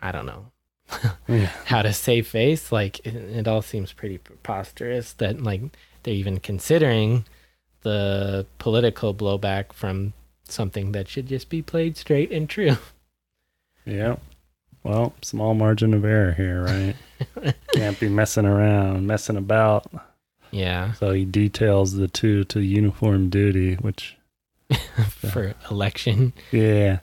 [0.00, 0.46] I don't know
[1.28, 1.46] Yeah.
[1.64, 2.70] how to save face.
[2.70, 5.62] Like it, it all seems pretty preposterous that like
[6.02, 7.24] they're even considering
[7.82, 10.12] the political blowback from
[10.44, 12.76] something that should just be played straight and true.
[13.86, 14.16] Yeah.
[14.84, 17.54] Well, small margin of error here, right?
[17.74, 19.86] Can't be messing around, messing about.
[20.50, 24.16] Yeah, So he details the two to uniform duty, which,
[25.18, 26.32] for election.
[26.50, 26.98] yeah,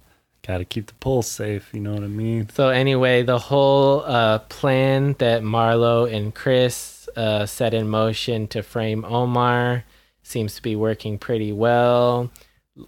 [0.46, 1.70] got to keep the pulse safe.
[1.74, 2.50] You know what I mean?
[2.54, 8.62] So anyway, the whole uh, plan that Marlo and Chris uh, set in motion to
[8.62, 9.84] frame Omar
[10.22, 12.30] seems to be working pretty well.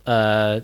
[0.06, 0.60] Uh,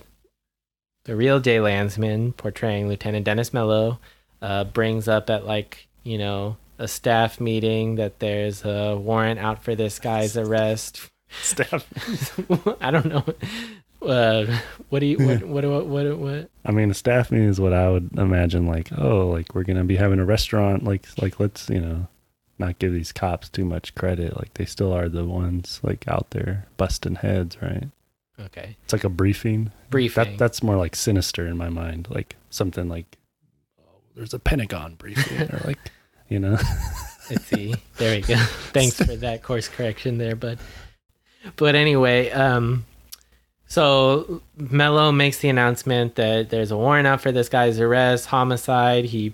[1.05, 3.97] the real Jay Landsman, portraying Lieutenant Dennis Mello,
[4.41, 9.63] uh, brings up at like you know a staff meeting that there's a warrant out
[9.63, 11.09] for this guy's arrest.
[11.41, 11.85] Staff.
[12.81, 13.25] I don't know.
[14.01, 14.45] Uh,
[14.89, 16.17] what do you what what what what?
[16.17, 16.49] what?
[16.65, 18.67] I mean, a staff meeting is what I would imagine.
[18.67, 20.83] Like, oh, like we're gonna be having a restaurant.
[20.83, 22.07] Like, like let's you know,
[22.59, 24.37] not give these cops too much credit.
[24.37, 27.87] Like they still are the ones like out there busting heads, right?
[28.39, 29.71] Okay, It's like a briefing.
[29.89, 30.23] briefing.
[30.31, 33.17] That that's more like sinister in my mind, like something like
[34.17, 35.79] there's a Pentagon briefing, or like
[36.29, 36.57] you know,
[37.29, 37.75] Let's see.
[37.97, 38.35] There we go.
[38.73, 40.59] Thanks for that course correction there, bud.
[41.55, 42.85] But anyway, um,
[43.67, 49.05] so Mello makes the announcement that there's a warrant out for this guy's arrest, homicide.
[49.05, 49.33] He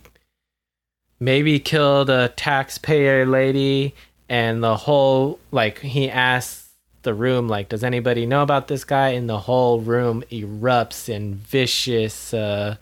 [1.19, 3.93] maybe killed a taxpayer lady,
[4.27, 6.69] and the whole like he asks
[7.03, 9.09] the room like, does anybody know about this guy?
[9.09, 12.77] And the whole room erupts in vicious uh,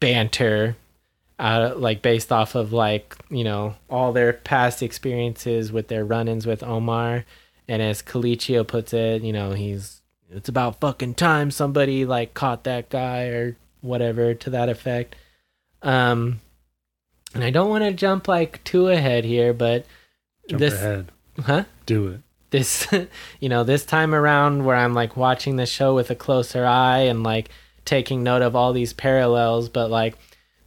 [0.00, 0.76] banter
[1.38, 6.46] uh, like based off of like you know all their past experiences with their run-ins
[6.46, 7.24] with Omar,
[7.68, 12.64] and as Colicchio puts it, you know he's it's about fucking time somebody like caught
[12.64, 15.16] that guy or whatever to that effect.
[15.82, 16.40] Um,
[17.34, 19.86] and I don't want to jump like too ahead here, but
[20.48, 21.12] jump this ahead,
[21.42, 22.20] huh do it.
[22.50, 22.86] this
[23.40, 27.00] you know this time around where i'm like watching the show with a closer eye
[27.00, 27.48] and like
[27.84, 30.16] taking note of all these parallels but like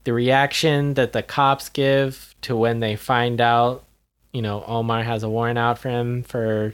[0.08, 3.84] the reaction that the cops give to when they find out
[4.32, 6.74] you know, Omar has a warrant out for him for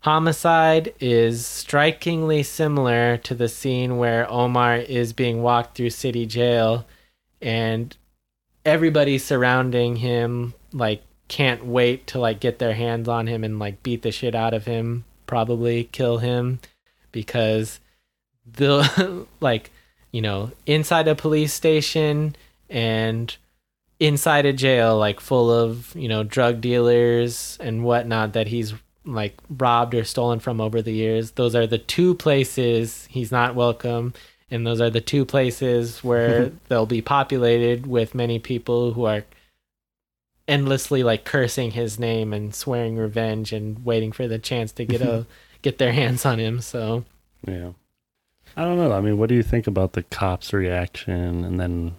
[0.00, 6.86] homicide is strikingly similar to the scene where Omar is being walked through city jail
[7.42, 7.96] and
[8.64, 13.82] everybody surrounding him like can't wait to like get their hands on him and like
[13.82, 16.60] beat the shit out of him, probably kill him
[17.12, 17.80] because
[18.46, 19.70] the like,
[20.12, 22.36] you know, inside a police station
[22.68, 23.36] and
[24.00, 29.36] inside a jail like full of, you know, drug dealers and whatnot that he's like
[29.48, 31.32] robbed or stolen from over the years.
[31.32, 34.14] Those are the two places he's not welcome.
[34.50, 39.24] And those are the two places where they'll be populated with many people who are
[40.46, 45.00] endlessly like cursing his name and swearing revenge and waiting for the chance to get
[45.00, 45.26] a
[45.62, 46.60] get their hands on him.
[46.60, 47.04] So
[47.46, 47.70] Yeah.
[48.56, 48.92] I don't know.
[48.92, 51.96] I mean, what do you think about the cops' reaction and then,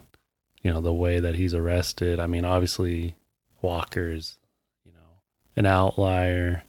[0.65, 2.19] you know, the way that he's arrested?
[2.19, 3.13] I mean, obviously
[3.61, 4.39] Walker's,
[4.83, 5.21] you know,
[5.55, 6.63] an outlier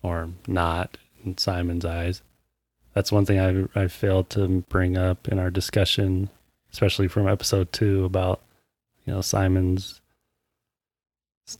[0.00, 2.22] or not in Simon's eyes.
[2.92, 6.30] That's one thing I I failed to bring up in our discussion,
[6.72, 8.40] especially from episode two about
[9.04, 10.00] you know Simon's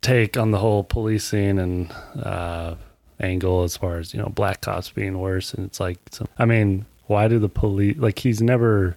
[0.03, 2.77] take on the whole policing and uh,
[3.19, 5.53] angle as far as you know black cops being worse.
[5.53, 8.97] And it's like, so, I mean, why do the police like he's never,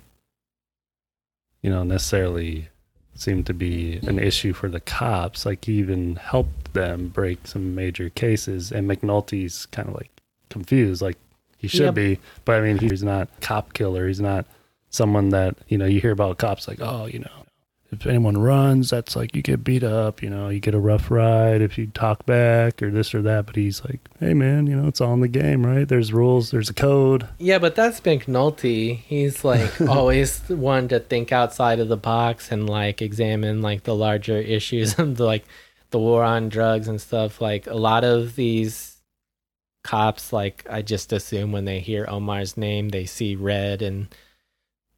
[1.61, 2.69] you know, necessarily
[3.15, 5.45] seemed to be an issue for the cops.
[5.45, 10.11] Like he even helped them break some major cases, and McNulty's kind of like
[10.49, 11.17] confused, like
[11.57, 11.95] he should Yep.
[11.95, 12.19] be.
[12.45, 14.07] But I mean, he's not cop killer.
[14.07, 14.45] He's not
[14.89, 17.45] someone that you know you hear about cops like, oh, you know,
[17.89, 20.21] if anyone runs, that's like you get beat up.
[20.21, 23.45] You know, you get a rough ride if you talk back or this or that.
[23.45, 25.87] But he's like, hey man, you know, it's all in the game, right?
[25.87, 27.27] There's rules, there's a code.
[27.37, 28.97] Yeah, but that's McNulty.
[28.97, 33.95] He's like always one to think outside of the box and like examine like the
[33.95, 35.45] larger issues of the, like
[35.91, 37.39] the war on drugs and stuff.
[37.39, 38.97] Like a lot of these
[39.85, 44.13] cops, like I just assume when they hear Omar's name, they see red and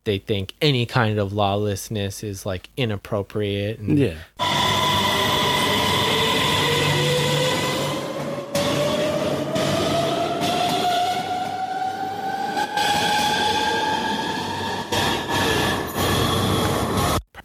[0.10, 3.78] they think any kind of lawlessness is like inappropriate.
[3.78, 4.16] And Yeah.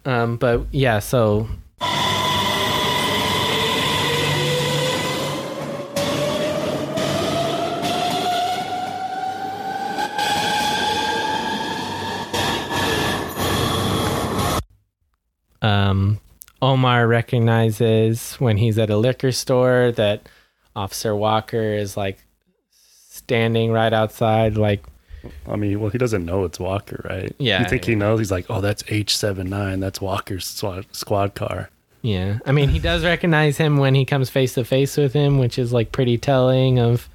[0.07, 1.47] Um, but yeah, so
[15.65, 16.19] um,
[16.61, 20.27] Omar recognizes when he's at a liquor store that
[20.75, 22.19] Officer Walker is like
[23.09, 24.83] standing right outside, like
[25.47, 27.33] I mean, well, he doesn't know it's Walker, right?
[27.39, 28.19] Yeah, You think he knows?
[28.19, 29.79] He's like, oh, that's H79.
[29.79, 31.69] That's Walker's squad, squad car.
[32.03, 32.37] Yeah.
[32.45, 35.57] I mean, he does recognize him when he comes face to face with him, which
[35.57, 37.09] is like pretty telling of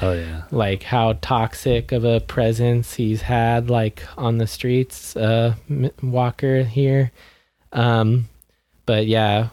[0.00, 0.42] Oh, yeah.
[0.52, 5.54] like how toxic of a presence he's had like on the streets uh
[6.02, 7.10] Walker here.
[7.76, 8.28] Um
[8.86, 9.48] but yeah,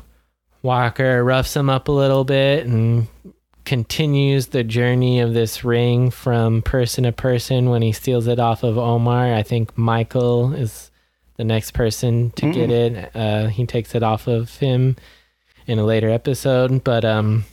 [0.61, 3.07] Walker roughs him up a little bit and
[3.65, 8.63] continues the journey of this ring from person to person when he steals it off
[8.63, 9.33] of Omar.
[9.33, 10.91] I think Michael is
[11.37, 13.15] the next person to get it.
[13.15, 14.95] Uh, he takes it off of him
[15.65, 16.83] in a later episode.
[16.83, 17.45] But um,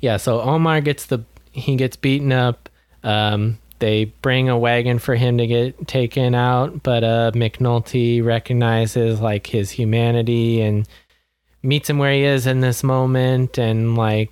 [0.00, 2.68] yeah, so Omar gets the he gets beaten up.
[3.02, 9.20] Um, they bring a wagon for him to get taken out, but uh, McNulty recognizes
[9.20, 10.88] like his humanity and
[11.62, 14.30] meets him where he is in this moment, and like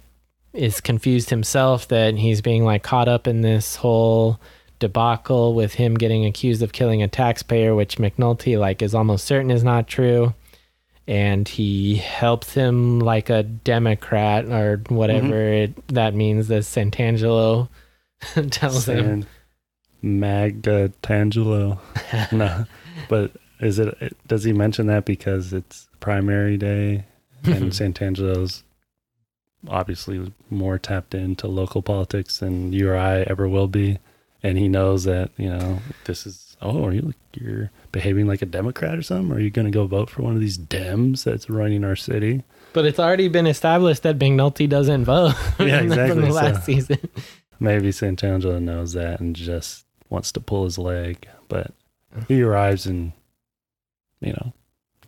[0.53, 4.39] is confused himself that he's being like caught up in this whole
[4.79, 9.51] debacle with him getting accused of killing a taxpayer, which McNulty like is almost certain
[9.51, 10.35] is not true.
[11.09, 16.49] And he helps him like a Democrat or whatever it, that means.
[16.49, 17.69] That Santangelo
[18.51, 19.23] tells him.
[19.23, 19.27] San
[20.05, 21.79] Magatangelo.
[22.33, 22.67] no,
[23.09, 24.17] but is it?
[24.27, 27.05] Does he mention that because it's primary day
[27.45, 28.65] and Santangelo's
[29.69, 33.99] obviously more tapped into local politics than you or I ever will be,
[34.43, 36.49] and he knows that you know this is.
[36.65, 39.37] Oh, are you you're behaving like a Democrat or something?
[39.37, 42.45] Are you going to go vote for one of these Dems that's running our city?
[42.73, 46.33] But it's already been established that McNulty doesn't vote Yeah, from the- from exactly, the
[46.33, 46.99] last so- season.
[47.63, 51.73] Maybe Santangelo knows that and just wants to pull his leg, but
[52.29, 53.13] he arrives in,
[54.21, 54.53] you know,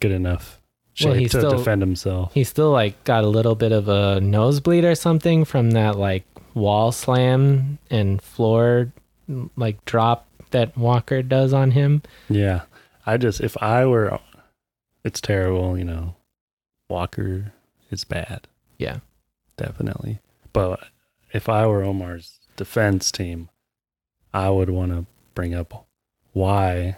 [0.01, 0.61] good enough
[0.95, 2.33] shape Well, to still- defend himself.
[2.33, 6.25] He still like got a little bit of a nosebleed or something from that like
[6.55, 8.93] wall slam and floor
[9.57, 12.03] like drop that Walker does on him.
[12.29, 12.63] Yeah,
[13.05, 14.21] I just if I were,
[15.03, 15.77] it's terrible.
[15.77, 16.15] You know,
[16.89, 17.53] Walker
[17.91, 18.47] is bad.
[18.79, 18.99] Yeah.
[19.57, 20.21] definitely.
[20.53, 20.81] But
[21.33, 23.49] if I were Omar's defense team,
[24.33, 25.87] I would want to bring up
[26.33, 26.97] why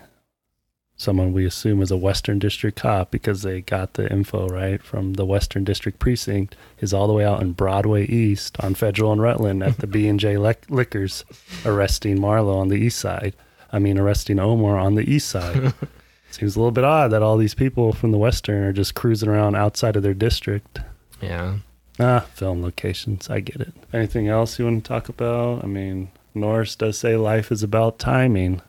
[0.97, 5.15] someone we assume is a Western District cop because they got the info right from
[5.15, 9.21] the Western District precinct is all the way out in Broadway East on Federal and
[9.21, 11.25] Rutland at the B and J Liquors,
[11.65, 13.35] arresting Marlo on the east side.
[13.73, 15.75] I mean, arresting Omar on the east side.
[16.31, 19.29] Seems a little bit odd that all these people from the Western are just cruising
[19.29, 20.81] around outside of their district.
[21.21, 21.59] Yeah.
[21.99, 23.31] Ah, film locations.
[23.31, 23.73] I get it.
[23.93, 25.65] Anything else you want to talk about?
[25.65, 28.61] I mean, Norris does say life is about timing.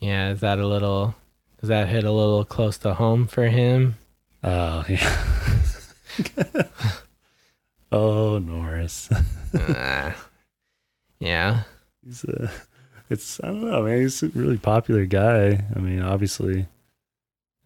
[0.00, 0.30] Yeah.
[0.30, 1.14] Is that a little,
[1.60, 3.96] does that hit a little close to home for him?
[4.42, 5.24] Oh, yeah.
[7.92, 9.10] oh, Norris.
[9.12, 10.12] uh,
[11.18, 11.62] yeah.
[12.04, 12.50] He's a,
[13.10, 14.00] it's, I don't know, man.
[14.00, 15.64] He's a really popular guy.
[15.74, 16.66] I mean, obviously,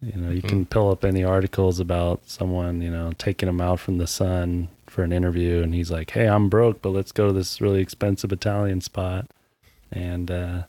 [0.01, 3.79] you know, you can pull up any articles about someone, you know, taking him out
[3.79, 7.27] from the sun for an interview and he's like, Hey, I'm broke, but let's go
[7.27, 9.27] to this really expensive Italian spot.
[9.91, 10.63] And uh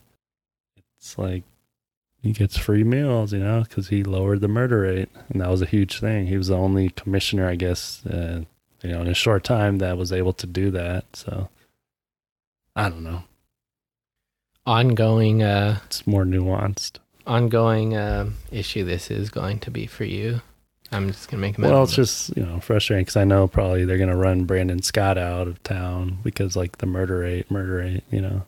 [0.99, 1.43] it's like
[2.21, 5.09] he gets free meals, you know, because he lowered the murder rate.
[5.29, 6.27] And that was a huge thing.
[6.27, 8.43] He was the only commissioner, I guess, uh,
[8.83, 11.05] you know, in a short time that was able to do that.
[11.15, 11.49] So
[12.75, 13.23] I don't know.
[14.65, 16.97] Ongoing, uh, It's more nuanced.
[17.25, 20.41] ongoing um issue this is going to be for you.
[20.91, 23.47] I'm just gonna make a mental Well, it's just you know frustrating because I know
[23.47, 27.77] probably they're gonna run Brandon Scott out of town because like the murder rate, murder
[27.77, 28.43] rate, you know,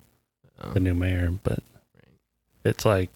[0.62, 1.32] Oh, the new mayor.
[1.44, 1.60] But
[2.64, 3.10] it's like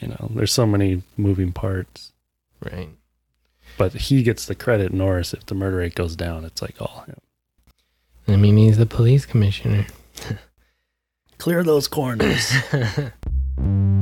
[0.00, 2.12] you know, there's so many moving parts.
[2.64, 2.90] right.
[3.76, 5.32] But he gets the credit, Norris.
[5.32, 7.20] If the murder rate goes down, it's like all him.
[8.26, 9.86] I mean, he's the police commissioner.
[11.38, 12.52] Clear those corners.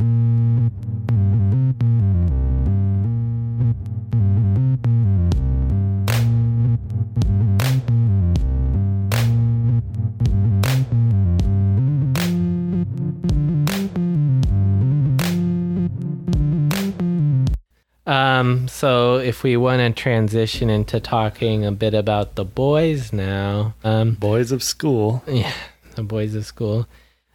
[18.36, 23.74] Um, so if we want to transition into talking a bit about the boys now,
[23.82, 25.22] um, Boys of school.
[25.26, 25.52] yeah,
[25.94, 26.86] the boys of school,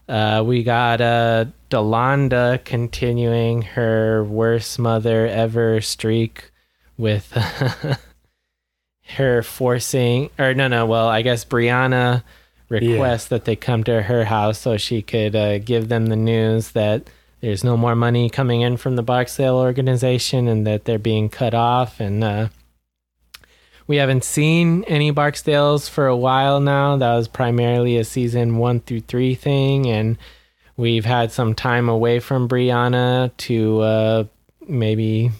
[0.08, 6.52] uh, we got uh, Delonda continuing her worst mother ever streak
[6.98, 7.32] with
[9.16, 12.24] her forcing, or no, no, well, I guess Brianna
[12.70, 16.72] requests that they come to her house so she could uh, give them the news
[16.72, 17.10] that
[17.42, 21.56] there's no more money coming in from the Barksdale organization and that they're being cut
[21.56, 22.00] off.
[22.00, 22.48] And uh,
[23.88, 26.98] we haven't seen any Barksdales for a while now.
[26.98, 29.88] That was primarily a season one through three thing.
[29.88, 30.18] And
[30.78, 34.24] we've had some time away from Brianna to uh,
[34.68, 35.32] maybe.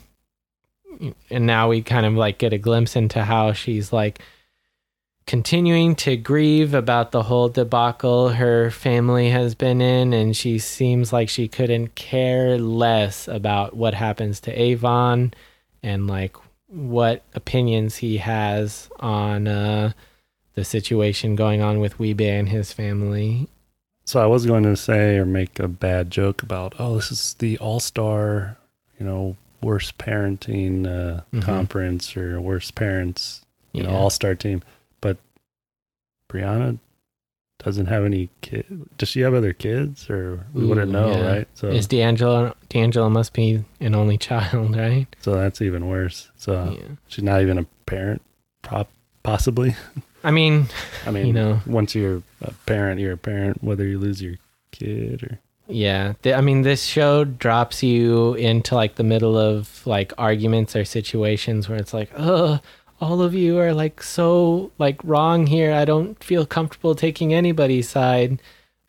[1.30, 4.22] And now we kind of like get a glimpse into how she's like
[5.32, 11.14] continuing to grieve about the whole debacle her family has been in, and she seems
[11.14, 15.34] like she couldn't care less about what happens to Avon
[15.82, 16.36] and like
[16.68, 19.94] what opinions he has on uh,
[20.56, 23.48] the situation going on with Wee-Bey and his family.
[24.04, 27.36] So I was going to say or make a bad joke about, oh, this is
[27.40, 28.58] the all star,
[29.00, 31.42] you know, worst parenting uh, Mhm.
[31.42, 34.62] conference or worst parents, you know, all star team.
[36.32, 36.80] Brianna
[37.64, 38.66] doesn't have any kid.
[38.98, 41.32] Does she have other kids or we wouldn't know, yeah.
[41.32, 41.48] right?
[41.54, 45.08] So, Is D'Angelo D'Angelo must be an only child, right?
[45.22, 46.32] so that's even worse.
[46.38, 46.96] So yeah.
[47.08, 48.22] she's not even a parent,
[48.62, 48.90] prop,
[49.24, 49.76] possibly.
[50.24, 50.68] I mean,
[51.06, 51.60] I mean, You know.
[51.68, 54.36] once you're a parent, you're a parent, whether you lose your
[54.72, 55.40] kid or.
[55.68, 60.84] Yeah, I mean, this show drops you into like the middle of like arguments or
[60.84, 62.60] situations where it's like, oh,
[63.02, 65.74] all of you are like so like wrong here.
[65.74, 68.40] I don't feel comfortable taking anybody's side.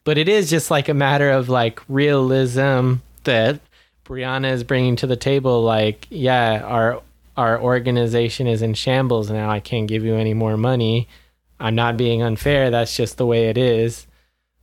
[0.05, 3.61] But it is just like a matter of like realism that
[4.05, 5.63] Brianna is bringing to the table.
[5.63, 7.03] Like, yeah, our
[7.37, 9.51] our organization is in shambles now.
[9.51, 11.09] I can't give you any more money.
[11.59, 12.71] I'm not being unfair.
[12.71, 14.07] That's just the way it is.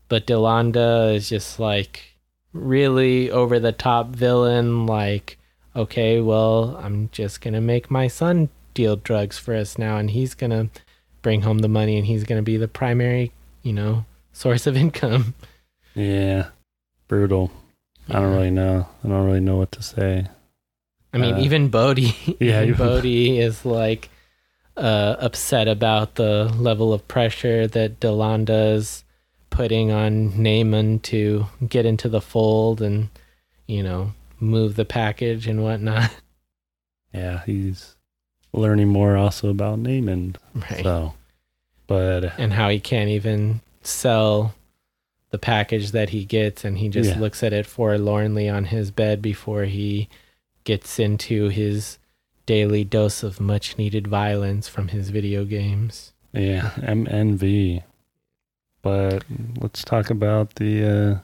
[0.10, 2.16] But Delonda is just like
[2.54, 4.86] really over the top villain.
[4.86, 5.40] Like,
[5.76, 8.50] okay, well, I'm just gonna make my son
[8.80, 10.70] deal drugs for us now, and he's gonna
[11.22, 15.34] bring home the money, and he's gonna be the primary, you know, source of income.
[15.96, 16.48] Yeah,
[17.10, 17.52] brutal.
[18.08, 18.88] I don't really know.
[19.04, 20.28] I don't really know what to say.
[21.14, 24.10] I mean, Uh, even Bodie, yeah, even Bodie is like
[24.78, 29.04] uh, upset about the level of pressure that Delonda's
[29.50, 33.10] putting on Namond to get into the fold and,
[33.68, 36.12] you know, move the package and whatnot.
[37.12, 37.96] Yeah, he's
[38.54, 40.38] learning more also about Namond.
[40.56, 40.84] Right.
[40.84, 41.14] So
[41.88, 44.54] But and how he can't even sell
[45.32, 47.20] the package that he gets and he just Yeah.
[47.20, 50.10] looks at it forlornly on his bed before he
[50.64, 51.98] gets into his
[52.46, 56.14] daily dose of much needed violence from his video games.
[56.34, 57.84] yeah, MNV.
[58.82, 59.24] But
[59.60, 61.20] let's talk about the uh,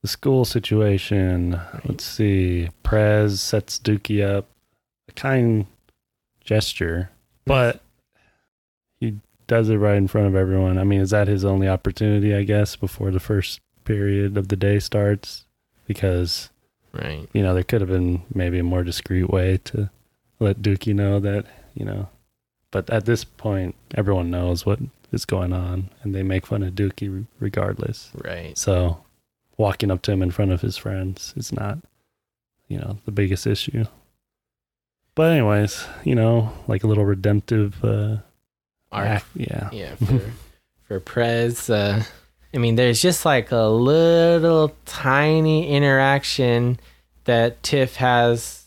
[0.00, 1.60] the school situation.
[1.84, 2.68] Let's see.
[2.82, 4.46] Prez sets Dukie up.
[5.08, 5.66] A kind
[6.52, 7.10] gesture,
[7.46, 7.80] but
[9.00, 10.78] he does it right in front of everyone.
[10.78, 14.56] I mean, is that his only opportunity, I guess, before the first period of the
[14.56, 15.46] day starts?
[15.86, 16.50] Because,
[16.92, 17.26] Right.
[17.32, 19.90] you know, there could have been maybe a more discreet way to
[20.40, 22.08] let Dukie know that, you know,
[22.70, 24.78] but at this point, everyone knows what
[25.10, 28.10] is going on and they make fun of Dukie regardless.
[28.14, 28.56] Right.
[28.58, 29.02] So
[29.56, 31.78] walking up to him in front of his friends is not,
[32.68, 33.84] you know, the biggest issue.
[35.14, 38.16] But anyways, you know, like a little redemptive uh
[38.90, 39.06] Arc.
[39.08, 39.68] act- yeah.
[39.72, 40.20] Yeah, for
[40.88, 42.02] for Prez, uh,
[42.54, 46.78] I mean, there's just like a little tiny interaction
[47.24, 48.64] that Tiff has,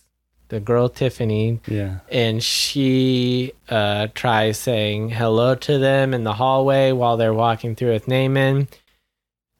[0.48, 2.00] the girl Tiffany, Yeah.
[2.10, 7.94] and she uh, tries saying hello to them in the hallway while they're walking through
[7.94, 8.68] with Namond.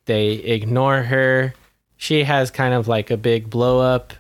[0.06, 1.54] They ignore her.
[1.98, 4.14] She has kind of like a big blow up,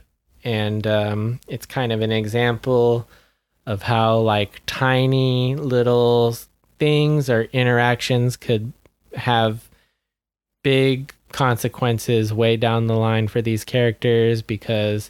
[0.45, 3.07] and um, it's kind of an example
[3.65, 6.37] of how like tiny little
[6.77, 8.71] things or interactions could
[9.15, 9.67] have
[10.63, 15.09] big consequences way down the line for these characters because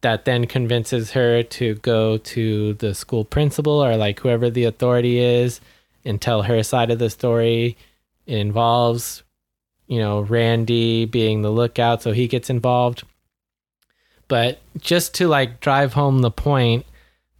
[0.00, 5.18] that then convinces her to go to the school principal or like whoever the authority
[5.18, 5.60] is
[6.04, 7.76] and tell her side of the story.
[8.26, 9.24] It involves,
[9.86, 13.04] you know, Randy being the lookout, so he gets involved.
[14.28, 16.86] But just to like drive home the point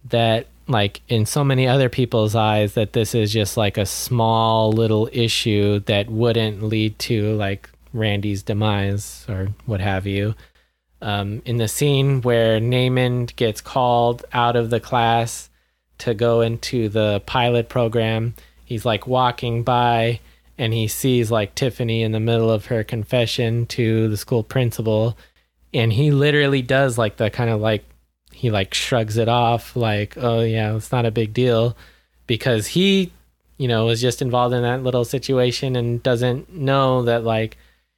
[0.09, 4.71] that like in so many other people's eyes that this is just like a small
[4.71, 10.35] little issue that wouldn't lead to like Randy's demise or what have you.
[11.01, 15.49] Um, in the scene where Namond gets called out of the class
[15.99, 18.35] to go into the pilot program,
[18.65, 20.19] he's like walking by
[20.57, 25.17] and he sees like Tiffany in the middle of her confession to the school principal.
[25.73, 27.85] And he literally does like the kind of like
[28.33, 31.75] he like shrugs it off like oh yeah it's not a big deal
[32.25, 33.11] because he
[33.57, 37.57] you know was just involved in that little situation and doesn't know that like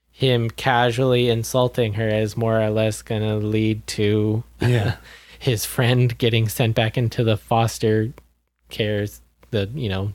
[0.09, 4.95] him casually insulting her is more or less going to lead to Yeah.
[5.39, 8.11] his friend getting sent back into the foster
[8.69, 10.11] cares the you know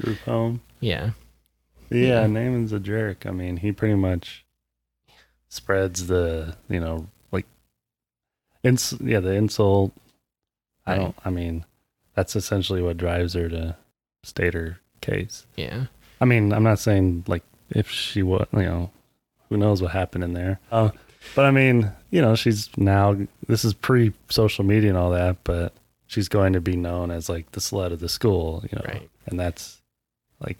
[0.00, 0.60] Group home.
[0.80, 1.10] yeah
[1.90, 2.26] Yeah, Yeah.
[2.26, 3.26] Namond's a jerk.
[3.26, 4.44] I mean, he pretty much
[5.48, 7.46] spreads the, you know, like,
[8.62, 9.92] ins- yeah, the insult.
[10.86, 11.64] I don't, I mean,
[12.14, 13.76] that's essentially what drives her to
[14.22, 15.46] state her case.
[15.56, 15.86] yeah
[16.20, 18.90] I mean, I'm not saying like if she was, you know,
[19.48, 20.58] who knows what happened in there.
[20.72, 20.90] Uh,
[21.34, 23.16] but I mean, you know, she's now,
[23.46, 25.72] this is pre social media and all that, but
[26.06, 29.10] she's going to be known as like the slut of the school, you know, right
[29.26, 29.82] and that's
[30.40, 30.56] like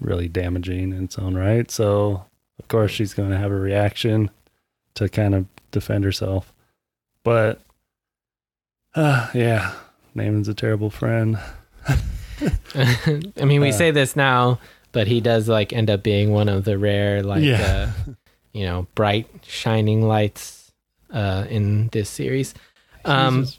[0.00, 1.70] really damaging in its own right.
[1.70, 2.24] So
[2.58, 4.30] of course she's going to have a reaction
[4.94, 6.52] to kind of defend herself.
[7.22, 7.60] But
[8.94, 9.74] uh, yeah,
[10.14, 11.38] Namond's a terrible friend.
[12.74, 14.58] I mean, we Uh, say this now,
[14.92, 17.92] but he does like end up being one of the rare, like, Yeah.
[18.06, 18.12] uh,
[18.52, 20.72] you know, bright shining lights
[21.12, 22.54] uh, in this series.
[23.04, 23.58] Um, Jesus.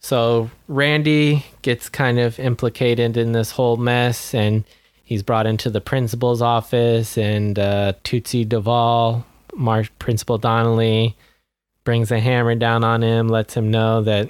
[0.00, 4.64] so Randy gets kind of implicated in this whole mess, and
[5.06, 11.16] he's brought into the principal's office, and uh, Tootsie Duvall, Mar- Principal Donnelly,
[11.84, 14.28] brings a hammer down on him, lets him know that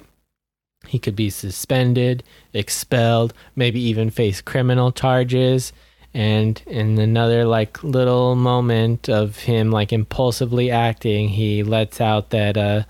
[0.87, 2.23] he could be suspended,
[2.53, 5.73] expelled, maybe even face criminal charges.
[6.13, 12.55] And in another like little moment of him like impulsively acting, he lets out that
[12.55, 12.83] uh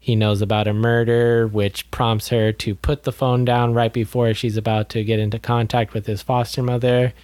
[0.00, 4.34] he knows about a murder, which prompts her to put the phone down right before
[4.34, 7.14] she's about to get into contact with his foster mother.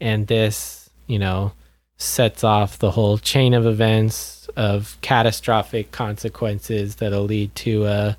[0.00, 1.52] And this, you know,
[1.96, 8.14] sets off the whole chain of events of catastrophic consequences that'll lead to uh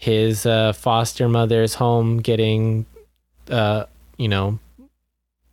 [0.00, 2.86] his uh, foster mother's home getting,
[3.50, 3.84] uh,
[4.16, 4.58] you know,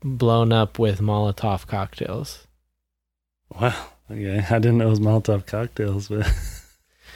[0.01, 2.47] blown up with Molotov cocktails.
[3.59, 3.75] Wow.
[4.09, 4.37] Okay.
[4.49, 6.25] I didn't know it was Molotov cocktails, but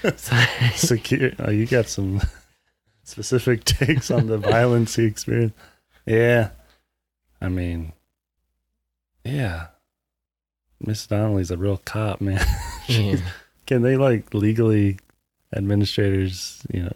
[0.76, 1.32] secure.
[1.40, 2.20] Oh, you got some
[3.06, 5.56] specific takes on the violence he experienced.
[6.06, 6.50] Yeah.
[7.42, 7.94] I mean,
[9.24, 9.68] yeah.
[10.80, 12.46] Miss Donnelly's a real cop, man.
[12.88, 13.18] Yeah.
[13.68, 14.98] Can they like legally
[15.56, 16.92] administrators, you know,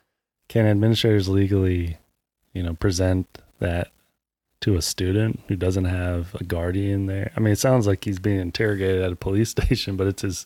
[0.50, 1.98] can administrators legally,
[2.54, 3.28] you know, present
[3.60, 3.92] that
[4.62, 7.32] to a student who doesn't have a guardian there.
[7.38, 10.46] I mean, it sounds like he's being interrogated at a police station, but it's his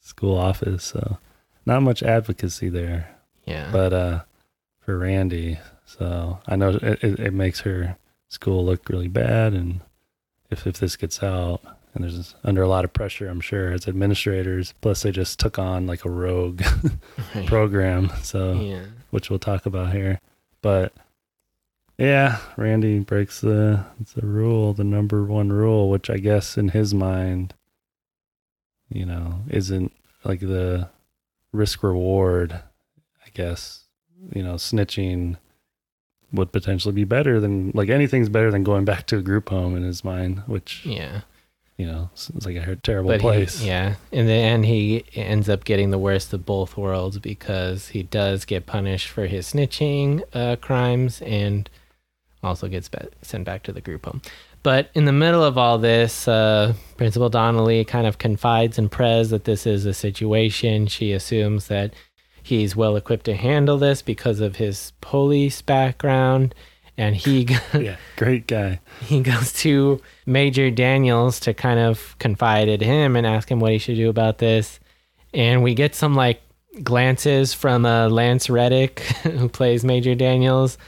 [0.00, 1.18] school office, so
[1.66, 3.16] not much advocacy there.
[3.44, 3.70] Yeah.
[3.72, 4.22] But uh,
[4.80, 7.96] for Randy, so I know it, it, it makes her
[8.28, 9.80] school look really bad, and
[10.50, 11.60] if if this gets out,
[11.94, 14.74] and there's under a lot of pressure, I'm sure as administrators.
[14.80, 16.62] Plus, they just took on like a rogue
[17.34, 17.46] Right.
[17.46, 18.84] program, so yeah.
[19.10, 20.20] which we'll talk about here.
[20.62, 20.92] But
[21.98, 26.94] yeah, Randy breaks the the rule, the number one rule, which I guess in his
[26.94, 27.54] mind,
[28.90, 29.92] you know, isn't
[30.24, 30.88] like the
[31.52, 32.52] risk reward.
[33.24, 33.84] I guess
[34.34, 35.36] you know, snitching
[36.32, 39.76] would potentially be better than like anything's better than going back to a group home
[39.76, 41.22] in his mind, which Yeah.
[41.78, 43.60] you know it's like a terrible But place.
[43.60, 43.94] He, yeah.
[44.12, 48.44] In the end, he ends up getting the worst of both worlds because he does
[48.44, 51.70] get punished for his snitching uh, crimes and
[52.42, 54.20] also gets ba- sent back to the group home.
[54.64, 59.30] But in the middle of all this, uh, Principal Donnelly kind of confides in Prez
[59.30, 60.88] that this is a situation.
[60.88, 61.94] She assumes that
[62.48, 66.54] he's well equipped to handle this because of his police background.
[66.96, 67.42] And he
[67.74, 68.80] yeah, great guy.
[69.00, 73.72] he goes to Major Daniels to kind of confide in him and ask him what
[73.72, 74.80] he should do about this.
[75.34, 76.40] And we get some like
[76.82, 80.78] glances from uh, Lance Reddick, who plays Major Daniels,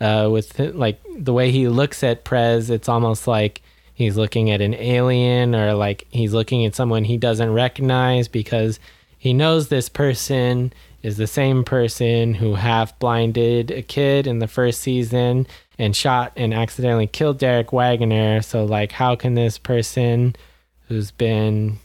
[0.00, 2.70] uh, with like the way he looks at Prez.
[2.70, 3.62] It's almost like
[3.94, 8.80] he's looking at an alien or like he's looking at someone he doesn't recognize because
[9.18, 10.72] he knows this person
[11.02, 15.46] is the same person who half blinded a kid in the first season
[15.78, 18.42] and shot and accidentally killed Derek Waggoner.
[18.42, 20.36] So, like, how can this person
[20.88, 21.78] who's been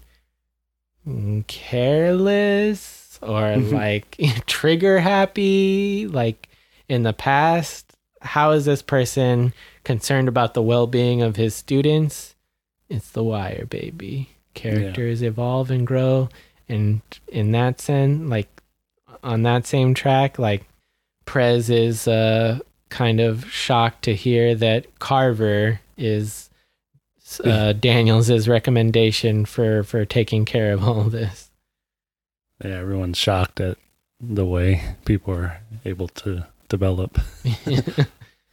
[1.48, 3.76] careless or mm-hmm.
[3.76, 6.50] like trigger happy, like
[6.90, 9.54] in the past, how is this person
[9.84, 12.36] concerned about the well being of his students?
[12.90, 14.30] It's the wire, baby.
[14.54, 16.30] Characters evolve and grow.
[16.68, 18.50] And in that sense, like
[19.26, 20.66] on that same track, like
[21.26, 22.60] Prez is uh,
[22.90, 26.50] kind of shocked to hear that Carver is
[27.44, 31.52] uh, Daniels' recommendation for for taking care of all this.
[32.64, 33.78] Yeah, everyone's shocked at
[34.22, 37.20] the way people are able to develop.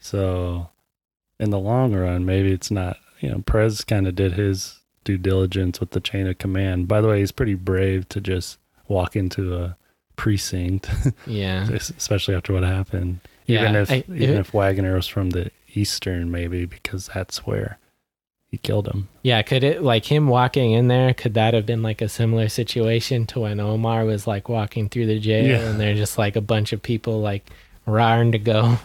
[0.03, 0.69] So,
[1.39, 5.17] in the long run, maybe it's not, you know, Prez kind of did his due
[5.17, 6.89] diligence with the chain of command.
[6.89, 8.59] By the way, he's pretty brave to just
[8.89, 9.77] walk into a
[10.17, 10.89] precinct,
[11.27, 13.21] yeah, especially after what happened.
[13.47, 17.79] Yeah, even if I- even if Waggoner was from the eastern, maybe because that's where
[18.51, 19.09] he killed him.
[19.23, 19.41] yeah.
[19.41, 21.15] Could it like him walking in there?
[21.15, 25.07] Could that have been like a similar situation to when Omar was like walking through
[25.07, 25.71] the jail Yeah.
[25.71, 27.47] and they're just like a bunch of people like
[27.87, 28.77] raring to go?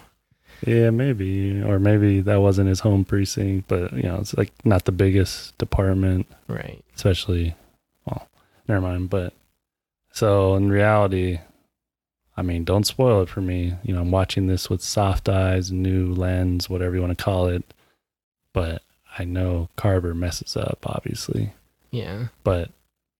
[0.66, 4.86] Yeah, maybe, or maybe that wasn't his home precinct, but you know, it's like not
[4.86, 6.26] the biggest department.
[6.48, 6.82] Right.
[6.96, 7.54] especially
[8.06, 8.28] well
[8.70, 9.34] never mind but
[10.18, 11.39] so in reality
[12.36, 13.76] i mean don't spoil it for me.
[13.84, 17.45] You know i'm watching this with soft eyes new lens whatever you want to call
[17.45, 17.63] it.
[18.51, 18.82] But
[19.20, 21.53] i know carver messes up obviously.
[21.91, 22.30] Yeah.
[22.43, 22.72] but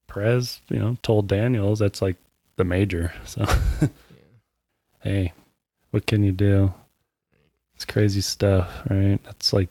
[0.08, 2.16] Prez you know told daniels that's like
[2.56, 3.46] the major so.
[5.04, 5.34] Hey
[5.92, 6.74] what can you do?
[7.76, 9.20] It's crazy stuff right?
[9.24, 9.70] That's like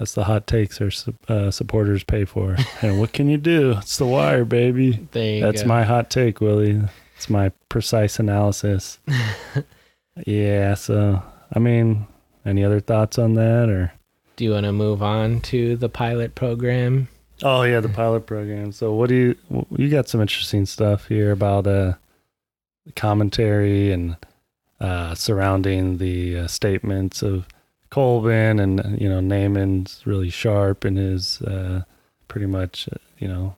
[0.00, 0.90] that's the hot takes our
[1.28, 5.42] uh, supporters pay for and what can you do it's the wire baby There you
[5.42, 5.68] that's go.
[5.68, 6.80] my hot take Willy
[7.16, 8.98] it's my precise analysis
[10.26, 11.22] yeah so
[11.54, 12.06] i mean
[12.44, 13.92] any other thoughts on that or
[14.36, 17.08] Do you want to move on to the pilot program?
[17.42, 18.72] Oh yeah, the pilot program.
[18.72, 21.94] So what do you you got some interesting stuff here about uh
[22.96, 24.16] commentary and
[24.80, 27.46] uh surrounding the uh, statements of
[27.90, 31.82] Colvin and you know Namond's really sharp and his uh
[32.28, 33.56] pretty much uh, you know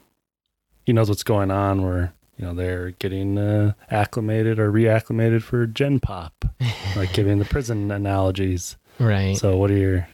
[0.85, 5.67] he knows what's going on where you know they're getting uh, acclimated or reacclimated for
[5.67, 6.45] Gen Pop
[6.97, 8.77] like giving the prison analogies.
[8.99, 9.37] Right.
[9.37, 10.09] So what are your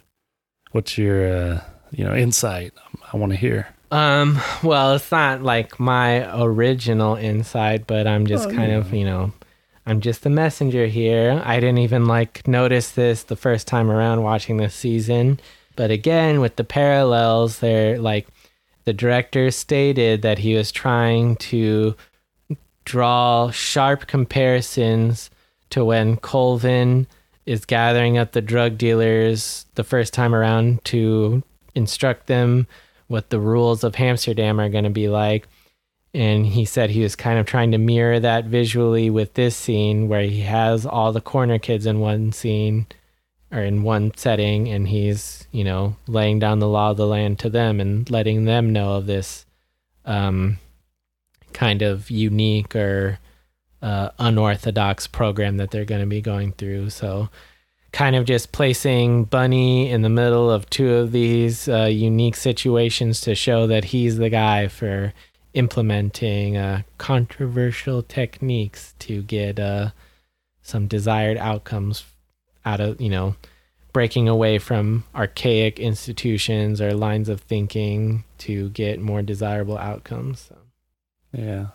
[0.73, 1.61] what's your uh
[1.93, 2.75] you know insight
[3.13, 3.69] I want to hear.
[3.91, 8.77] Um, well, it's not like my original insight, but I'm just Oh, kind yeah.
[8.79, 9.33] of, you know,
[9.89, 11.41] I'm just the messenger here.
[11.47, 15.41] I didn't even like notice this the first time around watching this season.
[15.77, 18.29] But again, with the parallels, they're like
[18.85, 21.97] the director stated that he was trying to
[22.85, 25.31] draw sharp comparisons
[25.71, 27.07] to when Colvin
[27.47, 31.43] is gathering up the drug dealers the first time around to
[31.75, 32.67] instruct them
[33.07, 35.49] what the rules of Hamsterdam are going to be like.
[36.15, 40.09] And he said he was kind of trying to mirror that visually with this scene
[40.09, 42.87] where he has all the corner kids in one scene
[43.53, 47.39] or in one setting and he's, you know, laying down the law of the land
[47.41, 49.45] to them and letting them know of this
[50.05, 50.59] um,
[51.53, 53.19] kind of unique or
[53.83, 56.91] uh, unorthodox program that they're going to be going through.
[56.91, 57.29] So,
[57.93, 63.21] kind of just placing Bunny in the middle of two of these uh, unique situations
[63.23, 65.15] to show that he's the guy for
[65.59, 69.91] implementing uh, controversial techniques to get uh,
[70.63, 72.05] some desired outcomes
[72.65, 73.35] out of, you know,
[73.93, 80.49] breaking away from archaic institutions or lines of thinking to get more desirable outcomes.
[80.49, 80.57] So.
[81.33, 81.67] Yeah.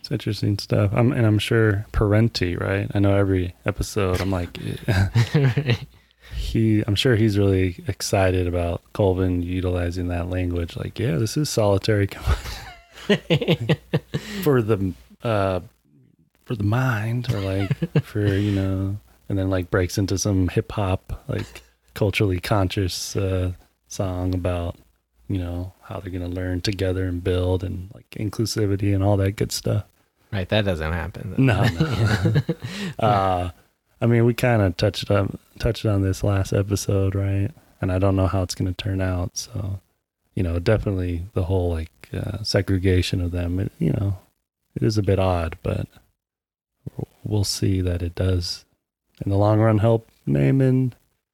[0.00, 0.90] It's interesting stuff.
[0.92, 2.90] I'm, and I'm sure Parenti, right?
[2.94, 4.58] I know every episode I'm like,
[6.36, 10.76] he, I'm sure he's really excited about Colvin utilizing that language.
[10.76, 12.06] Like, yeah, this is solitary
[14.42, 14.92] for the,
[15.22, 15.60] uh,
[16.44, 18.96] for the mind or like for, you know,
[19.28, 21.62] and then like breaks into some hip hop, like
[21.94, 23.52] culturally conscious, uh,
[23.88, 24.76] song about,
[25.28, 29.32] you know, how they're to learn together and build and like inclusivity and all that
[29.32, 29.84] good stuff.
[30.32, 31.34] Right, that doesn't happen.
[31.38, 32.42] No, no.
[32.98, 33.50] uh,
[34.00, 37.50] I mean, we kind of touched on touched on this last episode, right?
[37.80, 39.36] And I don't know how it's going to turn out.
[39.36, 39.80] So,
[40.34, 43.60] you know, definitely the whole like uh, segregation of them.
[43.60, 44.18] It, you know,
[44.74, 45.86] it is a bit odd, but
[47.24, 48.64] we'll see that it does
[49.24, 50.92] in the long run help Namond.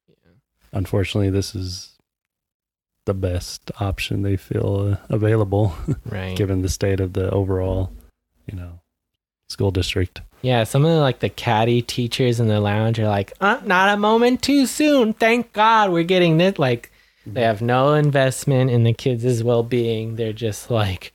[0.09, 0.33] Yeah.
[0.73, 1.97] Unfortunately, this is
[3.07, 5.75] the best option they feel uh, available,
[6.05, 6.37] right?
[6.37, 7.93] given the state of the overall,
[8.47, 8.81] you know,
[9.49, 10.21] school district.
[10.43, 13.93] Yeah, some of the, like the caddy teachers in the lounge are like, uh, "Not
[13.93, 15.13] a moment too soon.
[15.13, 16.90] Thank God we're getting this." Like,
[17.27, 20.17] they have no investment in the kids' well-being.
[20.17, 21.13] They're just like,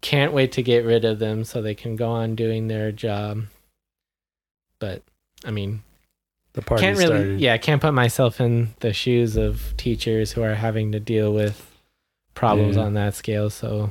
[0.00, 3.44] can't wait to get rid of them so they can go on doing their job.
[4.78, 5.02] But
[5.44, 5.82] I mean,
[6.52, 7.40] the party can't really, started.
[7.40, 11.32] yeah, I can't put myself in the shoes of teachers who are having to deal
[11.32, 11.66] with
[12.34, 12.82] problems Yeah.
[12.82, 13.48] on that scale.
[13.50, 13.90] So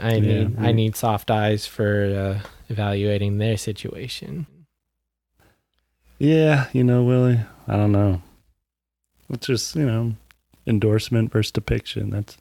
[0.00, 0.74] I Yeah, need I mm.
[0.74, 4.46] need soft eyes for uh, evaluating their situation.
[6.18, 8.22] Yeah, you know, Willy, I don't know.
[9.30, 10.14] It's just, you know,
[10.70, 12.08] endorsement versus depiction.
[12.10, 12.36] That's,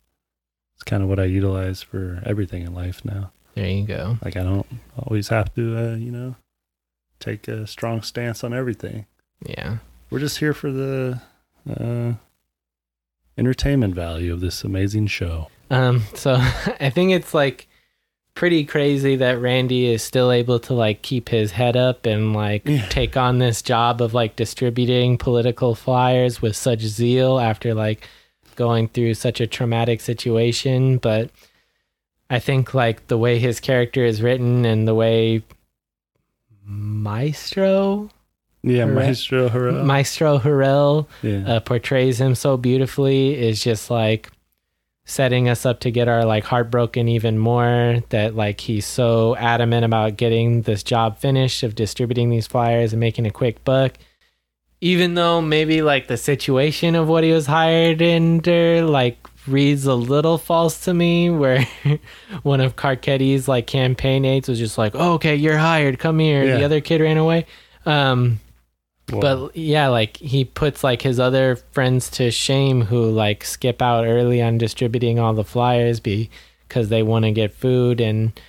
[0.76, 3.32] that's kind of what I utilize for everything in life now.
[3.56, 4.18] There you go.
[4.24, 4.66] Like, I don't
[4.98, 6.36] always have to, uh, you know,
[7.20, 9.06] take a strong stance on everything.
[9.46, 9.78] Yeah.
[10.10, 11.20] We're just here for the
[11.70, 12.14] uh,
[13.38, 15.50] entertainment value of this amazing show.
[15.70, 16.34] Um, so
[16.80, 17.68] I think it's like
[18.36, 22.64] pretty crazy that Randy is still able to like keep his head up and like
[22.66, 22.86] Yeah.
[22.88, 28.08] take on this job of like distributing political flyers with such zeal after like
[28.60, 30.98] going through such a traumatic situation.
[30.98, 31.32] But
[32.30, 35.42] I think like the way his character is written and the way
[36.64, 38.10] Maestro
[38.62, 38.86] Yeah.
[38.86, 39.50] Maestro.
[39.84, 41.56] Maestro Harrell yeah.
[41.56, 44.30] uh, portrays him so beautifully is just like
[45.06, 49.84] setting us up to get our like heartbroken even more that like he's so adamant
[49.84, 53.94] about getting this job finished of distributing these flyers and making a quick buck
[54.82, 59.18] even though maybe like the situation of what he was hired under like
[59.48, 61.68] reads a little false to me where
[62.44, 66.44] one of Carcetti's like campaign aides was just like oh, okay you're hired come here.
[66.44, 66.58] Yeah.
[66.58, 67.46] the other kid ran away.
[67.86, 68.40] Um
[69.12, 73.82] Well, but yeah, like he puts like his other friends to shame who like skip
[73.82, 78.40] out early on distributing all the flyers because they want to get food and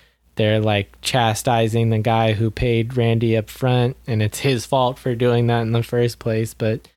[0.41, 5.14] they're like chastising the guy who paid Randy up front and it's his fault for
[5.14, 6.55] doing that in the first place.
[6.55, 6.88] But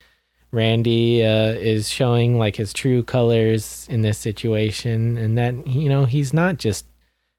[0.50, 6.06] Randy uh, is showing like his true colors in this situation and that, you know,
[6.06, 6.86] he's not just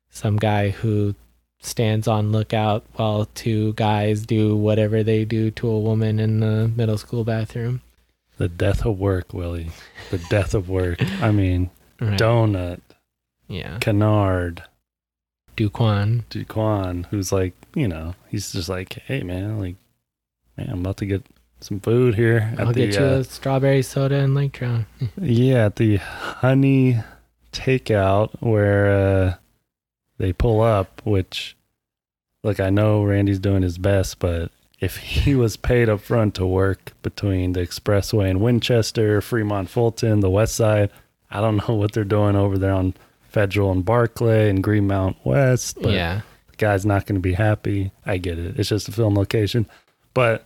[0.10, 1.16] some guy who
[1.60, 6.68] stands on lookout while two guys do whatever they do to a woman in the
[6.76, 7.82] middle school bathroom.
[8.38, 9.72] the death of work, Willy.
[10.12, 11.02] The death of work.
[11.22, 12.20] I mean, Right.
[12.20, 12.82] Donut,
[13.48, 13.80] Yeah.
[13.80, 14.62] Kenard,
[15.56, 16.24] Duquan.
[16.30, 19.76] Duquan, who's like, you know, he's just like, hey man, like,
[20.58, 21.26] man, I'm about to get
[21.60, 24.86] some food here at I'll the get you uh, a strawberry soda and Lake Trout.
[25.22, 27.00] yeah at the honey
[27.52, 29.34] takeout where uh,
[30.18, 31.02] they pull up.
[31.06, 31.56] Which,
[32.44, 36.46] look, I know Randy's doing his best, but if he was paid up front to
[36.46, 40.92] work between the expressway and Winchester, Fremont, Fulton, the West Side,
[41.32, 42.94] I don't know what they're doing over there on
[43.36, 46.22] Federal and Barclay and Greenmount West, but yeah.
[46.50, 47.92] the guy's not going to be happy.
[48.06, 48.58] I get it.
[48.58, 49.68] It's just a film location.
[50.14, 50.46] But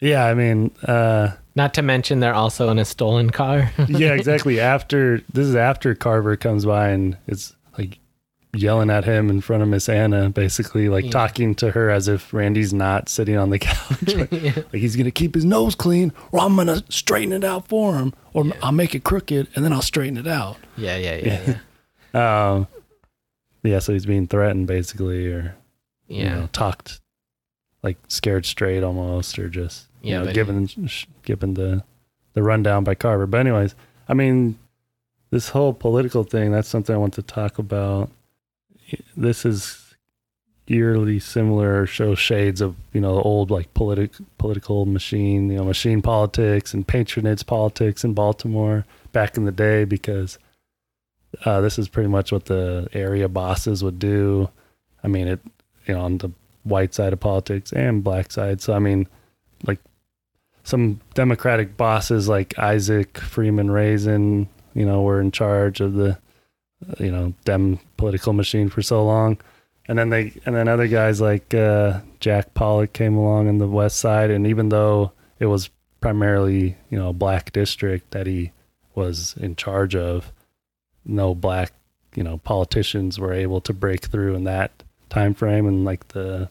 [0.00, 3.72] yeah, I mean, uh, Not to mention they're also in a stolen car.
[3.88, 4.60] yeah, exactly.
[4.60, 7.98] After this is after Carver comes by and it's like,
[8.56, 11.10] yelling at him in front of Miss Anna, basically like Yeah.
[11.10, 14.14] talking to her as if Randy's not sitting on the couch.
[14.14, 17.96] like, like he's gonna keep his nose clean, or I'm gonna straighten it out for
[17.96, 20.58] him, or I'll make it crooked and then I'll straighten it out.
[20.76, 21.58] yeah, yeah, yeah, yeah.
[22.14, 22.66] Um,
[23.62, 25.56] yeah, so he's being threatened basically, or
[26.08, 26.34] you Yeah.
[26.40, 27.00] know, talked
[27.82, 31.82] like scared straight almost, or just you Yeah, know, given sh- given the
[32.34, 33.26] the rundown by Carver.
[33.26, 33.74] But anyways,
[34.08, 34.58] I mean,
[35.30, 38.10] this whole political thing that's something I want to talk about.
[39.16, 39.80] This is
[40.66, 45.56] eerily similar, or shows shades of you know the old like politic political machine, you
[45.58, 50.38] know, machine politics and patronage politics in Baltimore back in the day because
[51.44, 54.48] uh, this is pretty much what the area bosses would do.
[55.02, 55.40] I mean, it
[55.86, 56.30] you know on the
[56.64, 58.60] white side of politics and black side.
[58.60, 59.06] So I mean,
[59.66, 59.80] like
[60.64, 66.18] some Democratic bosses like Isaac Freeman Rasin, you know, were in charge of the
[66.98, 69.38] you know Dem political machine for so long,
[69.86, 73.68] and then they and then other guys like uh, Jack Pollack came along in the
[73.68, 75.70] west side, and even though it was
[76.00, 78.52] primarily you know a black district that he
[78.94, 80.32] was in charge of,
[81.04, 81.72] no black
[82.14, 84.70] you know politicians were able to break through in that
[85.08, 86.48] time frame and like the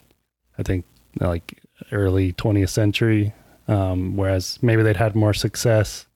[0.58, 0.84] I think
[1.20, 1.60] like
[1.92, 3.32] early 20th century
[3.68, 6.06] um whereas maybe they'd had more success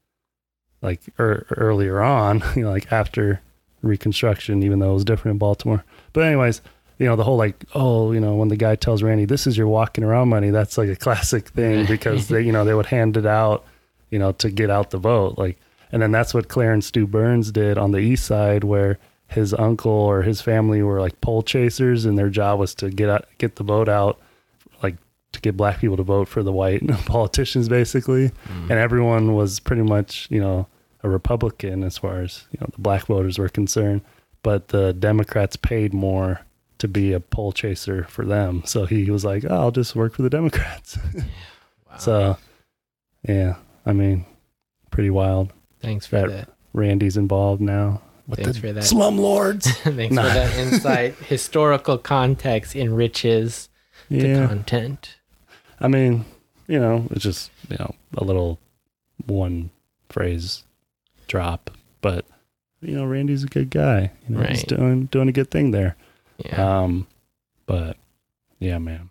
[0.83, 3.41] like er, earlier on you know like after
[3.83, 5.85] reconstruction even though it was different in Baltimore.
[6.13, 6.61] But anyways
[6.99, 9.57] you know the whole like oh you know when the guy tells Randy this is
[9.57, 12.87] your walking around money that's like a classic thing because they you know they would
[12.87, 13.65] hand it out
[14.11, 15.39] you know to get out the vote.
[15.39, 15.59] Like
[15.93, 19.93] and then that's what Clarence Du Burns did on the east side where his uncle
[19.93, 23.57] or his family were like poll chasers and their job was to get out, get
[23.57, 24.19] the vote out
[24.83, 24.97] like
[25.33, 28.31] to get black people to vote for the white politicians basically.
[28.49, 28.63] Mm.
[28.71, 30.67] And everyone was pretty much you know
[31.03, 34.03] a republican as far as you know the black voters were concerned.
[34.43, 36.41] But the democrats paid more
[36.79, 38.63] to be a poll chaser for them.
[38.65, 40.99] So he was like oh, i'll just work for the democrats.
[41.91, 41.97] Wow.
[41.97, 42.39] so
[43.27, 44.27] yeah i mean
[44.91, 46.49] pretty wild thanks for that- that.
[46.73, 48.85] randy's involved now with Thanks the for that.
[48.85, 49.65] slumlords
[49.97, 50.23] Thanks Nah.
[50.23, 51.15] for that insight.
[51.29, 53.69] Historical context enriches
[54.11, 55.17] the yeah content.
[55.81, 56.25] I mean,
[56.67, 58.59] you know, it's just, you know, a little
[59.27, 59.71] one
[60.11, 60.65] phrase
[61.27, 61.71] drop,
[62.03, 62.25] but
[62.83, 64.13] you know, Randy's a good guy.
[64.29, 65.97] You know, he's doing doing a good thing there.
[66.45, 66.81] Yeah.
[66.83, 67.07] Um
[67.67, 67.97] but
[68.61, 69.11] yeah, man.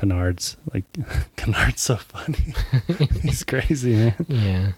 [0.00, 0.84] Kenard's like
[1.36, 2.54] Kenard's so funny.
[3.22, 4.14] he's crazy, man.
[4.28, 4.72] yeah.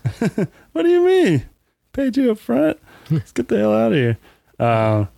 [0.72, 1.48] What do you mean?
[1.92, 2.76] Paid you up front?
[3.08, 4.18] Let's get the hell out of here.
[4.58, 5.08] Um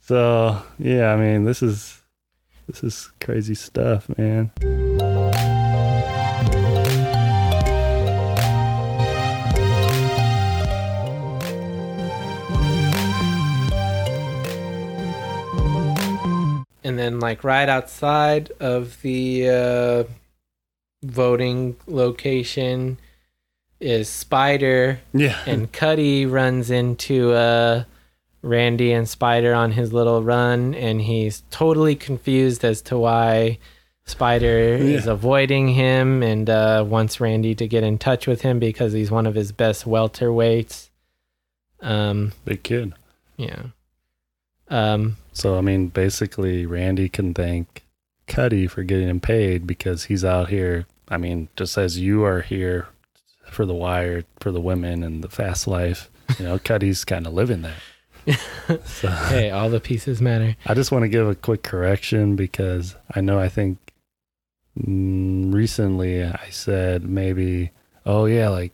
[0.00, 2.02] so yeah, I mean this is
[2.66, 4.50] this is crazy stuff, man.
[16.82, 20.04] And then, like, right outside of the uh,
[21.02, 22.98] voting location
[23.80, 25.38] is Spider, Yeah.
[25.46, 27.84] and Cutty runs into uh,
[28.42, 33.58] Randy and Spider on his little run, and he's totally confused as to why
[34.06, 38.92] Spider is avoiding him and uh, wants Randy to get in touch with him because
[38.92, 40.88] he's one of his best welterweights.
[41.80, 42.92] Um, Big kid.
[43.36, 43.64] yeah.
[44.68, 47.84] Um, So I mean, basically, Randy can thank
[48.26, 50.86] Cutty for getting him paid because he's out here.
[51.08, 52.88] I mean, just as you are here
[53.50, 57.32] for the wire, for the women and the fast life, you know, Cutty's kind of
[57.32, 57.80] living that.
[58.84, 60.54] So hey, all the pieces matter.
[60.64, 63.78] I just want to give a quick correction because I know I think
[64.78, 67.72] mm, recently I said maybe,
[68.06, 68.72] oh yeah, like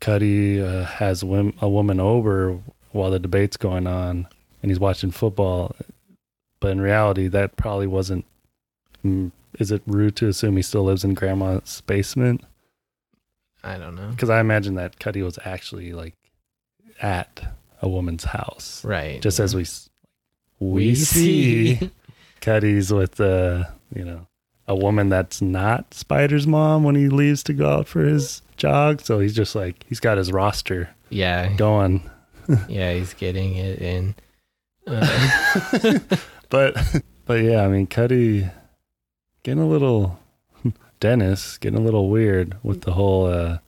[0.00, 1.26] Cutty uh, has a
[1.68, 2.60] woman over
[2.92, 4.28] while the debate's going on
[4.64, 5.76] and he's watching football,
[6.58, 8.24] but in reality that probably wasn't.
[9.04, 12.42] Mm, is it rude to assume he still lives in grandma's basement?
[13.62, 14.08] I don't know.
[14.08, 16.14] Because I imagine that Cutty was actually like
[17.02, 19.20] at a woman's house Right.
[19.20, 19.66] just as we
[20.60, 21.90] we, We see, see.
[22.40, 24.26] Cutty's with uh you know
[24.66, 29.02] a woman that's not Spider's mom when he leaves to go out for his jog.
[29.02, 31.52] So he's just like he's got his roster yeah.
[31.52, 32.08] going,
[32.66, 34.14] Yeah, he's getting it in.
[34.86, 35.98] Uh,
[36.50, 36.76] but
[37.26, 38.48] but yeah, I mean Cutty
[39.42, 40.18] getting a little
[41.00, 43.58] Dennis getting a little weird with the whole uh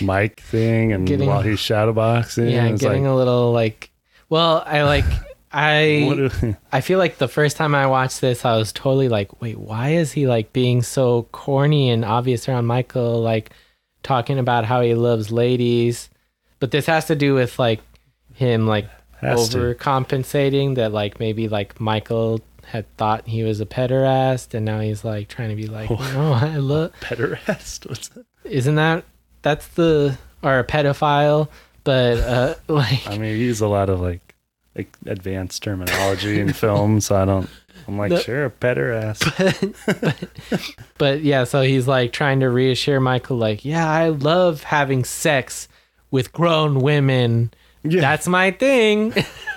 [0.00, 2.50] mic thing and Getting- while he's shadowboxing.
[2.52, 3.90] yeah, getting like, a little like.
[4.28, 5.04] Well, I like.
[5.52, 9.40] I do- I feel like the first time I watched this, I was totally like,
[9.40, 13.52] wait, why is he like being so corny and obvious around Michael, like
[14.02, 16.10] talking about how he loves ladies?
[16.58, 17.80] But this has to do with like
[18.34, 18.90] him like
[19.20, 19.58] Has to.
[19.58, 25.04] overcompensating that like maybe like Michael had thought he was a pederast and now he's
[25.04, 27.88] like trying to be like, no, I love Pederast?
[27.88, 28.26] What's that?
[28.44, 29.04] isn't that
[29.42, 31.48] that's the or a pedophile,
[31.84, 34.34] but uh like I mean, you use a lot of like,
[34.74, 37.48] like advanced terminology in film, so I don't.
[37.88, 39.22] I'm like, The- sure, a pederast.
[40.98, 45.68] but yeah, so he's like trying to reassure Michael, like, yeah, I love having sex
[46.10, 47.52] with grown women.
[47.88, 48.00] Yeah.
[48.00, 49.12] That's my thing.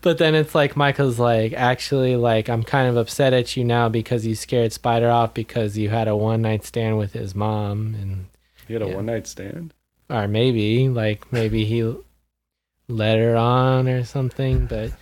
[0.00, 3.88] but then it's like Michael's like, actually, like, I'm kind of upset at you now
[3.88, 7.94] because you scared Spider off because you had a one night stand with his mom,
[8.00, 8.26] and
[8.68, 8.96] You had a Yeah.
[8.96, 9.72] one night stand.
[10.08, 11.94] or maybe like maybe he
[12.88, 14.92] let her on or something, but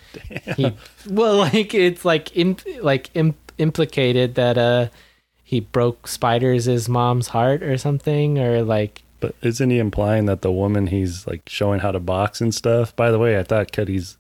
[0.57, 0.73] he
[1.09, 4.89] well like it's like imp, like imp, implicated that uh
[5.43, 10.53] he broke Spider's mom's heart or something or like But isn't he implying that the
[10.53, 12.95] woman he's like showing how to box and stuff?
[12.95, 14.19] By the way, I thought Cutty's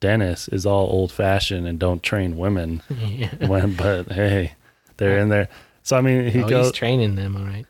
[0.00, 2.82] Dennis is all old fashioned and don't train women.
[2.90, 3.28] yeah.
[3.46, 4.54] when, but hey,
[4.96, 5.48] they're in there.
[5.84, 6.66] So I mean, he oh, goes.
[6.66, 7.66] he's training them all right.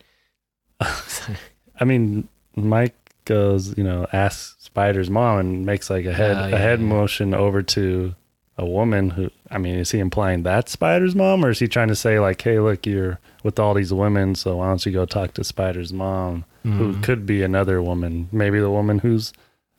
[1.79, 2.95] I mean, Mike
[3.27, 6.87] goes, you know, asks Spider's mom and makes like a head Oh, a head yeah.
[6.87, 8.15] motion over to
[8.59, 9.31] a woman who.
[9.51, 12.41] I mean, is he implying that Spider's mom, or is he trying to say like,
[12.43, 15.93] hey, look, you're with all these women, so why don't you go talk to Spider's
[15.93, 17.03] mom, who Mhm.
[17.03, 19.33] could be another woman, maybe the woman whose,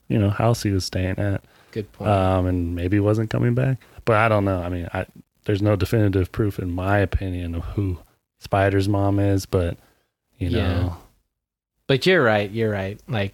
[0.09, 2.09] you know, house he was staying at, Good point.
[2.11, 3.77] um, and maybe wasn't coming back.
[4.05, 4.61] But I don't know.
[4.61, 5.05] I mean, I
[5.45, 7.99] there's no definitive proof, in my opinion, of who
[8.39, 9.77] Spider's mom is, but
[10.37, 10.57] you know.
[10.57, 10.93] Yeah.
[11.87, 12.49] But you're right.
[12.51, 12.99] You're right.
[13.07, 13.33] Like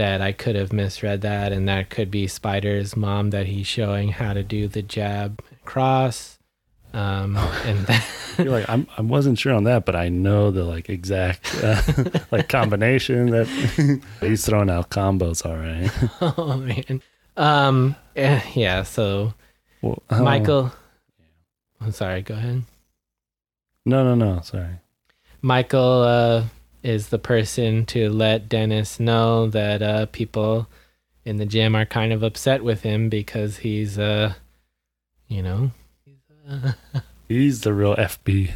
[0.00, 4.08] that, I could have misread that, and that could be Spider's mom that he's showing
[4.08, 6.38] how to do the jab cross.
[6.94, 7.36] Um,
[7.66, 8.06] and that,
[8.38, 11.82] You're like, I'm, I wasn't sure on that, but I know the like exact uh,
[12.30, 13.46] like combination that
[14.20, 15.44] he's throwing out combos.
[15.44, 15.90] All right,
[16.38, 17.02] oh man.
[17.36, 18.82] Um, eh, yeah.
[18.84, 19.34] So
[19.82, 20.72] well, oh, Michael,
[21.80, 22.22] I'm sorry.
[22.22, 22.62] Go ahead.
[23.84, 24.40] No, no, no.
[24.40, 24.78] Sorry.
[25.42, 26.44] Michael uh,
[26.82, 30.68] is the person to let Dennis know that uh, people
[31.24, 34.32] in the gym are kind of upset with him because he's, uh,
[35.28, 35.70] you know,
[36.04, 36.16] he's,
[36.48, 36.72] uh,
[37.28, 38.50] He's the real FB.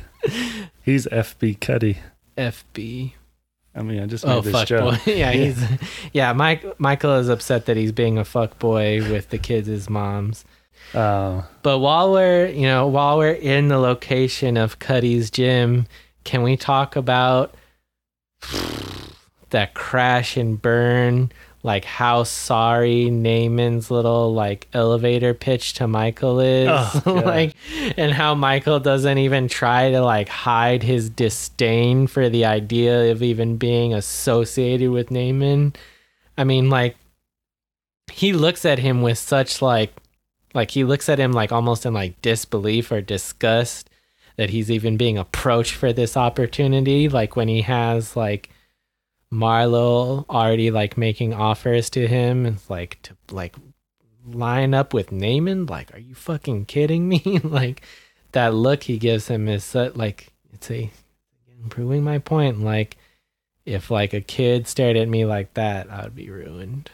[0.82, 1.98] He's FB Cutty.
[2.36, 3.12] FB.
[3.76, 5.04] I mean, I just made Oh, this fuck joke.
[5.04, 5.12] boy.
[5.12, 5.62] yeah, he's
[6.12, 6.32] yeah.
[6.32, 10.44] Mike Michael is upset that he's being a fuck boy with the kids' moms.
[10.92, 15.86] Uh, But while we're, you know, while we're in the location of Cutty's gym,
[16.24, 17.54] can we talk about
[19.51, 21.32] that crash and burn?
[21.62, 27.55] Like how sorry Namond's little like elevator pitch to Michael is, Oh, like,
[27.97, 33.22] and how Michael doesn't even try to like hide his disdain for the idea of
[33.22, 35.76] even being associated with Namond.
[36.36, 36.97] I mean, like,
[38.12, 39.92] he looks at him with such like
[40.55, 43.90] like he looks at him like almost in like disbelief or disgust
[44.37, 48.51] that he's even being approached for this opportunity like when he has like
[49.32, 53.57] Marlo already like making offers to him and like to like
[54.26, 57.82] line up with Namond like are you fucking kidding me like
[58.32, 60.91] that look he gives him is so, like it's a
[61.68, 62.97] proving my point like
[63.65, 66.90] if like a kid stared at me like that I would be ruined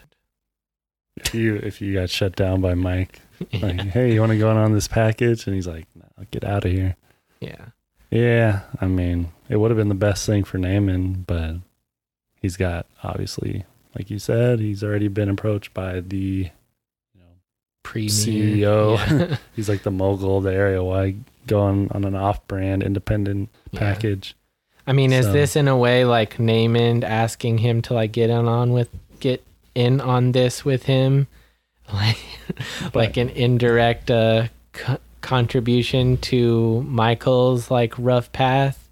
[1.17, 3.19] if you if you got shut down by Mike,
[3.53, 3.83] like, yeah.
[3.83, 5.45] hey, you want to go on this package?
[5.45, 6.95] And he's like, no, get out of here.
[7.41, 7.65] Yeah
[8.09, 11.55] Yeah, I mean, it would have been the best thing for Namond, but
[12.41, 13.65] he's got obviously,
[13.97, 16.17] like you said, he's already been approached by the,
[17.13, 17.25] you know,
[17.83, 18.09] Premier.
[18.09, 18.97] CEO.
[19.29, 19.37] Yeah.
[19.55, 20.83] he's like the mogul of the area.
[20.83, 21.15] Why
[21.47, 23.79] go on, on an off-brand independent Yeah.
[23.79, 24.35] package?
[24.87, 28.47] I mean, is this in a way like Namond asking him to like get in
[28.47, 28.89] on with
[29.19, 29.43] get
[29.75, 31.27] in on this with him,
[31.93, 32.17] like
[32.93, 38.89] like an indirect uh, co- contribution to Michael's like rough path,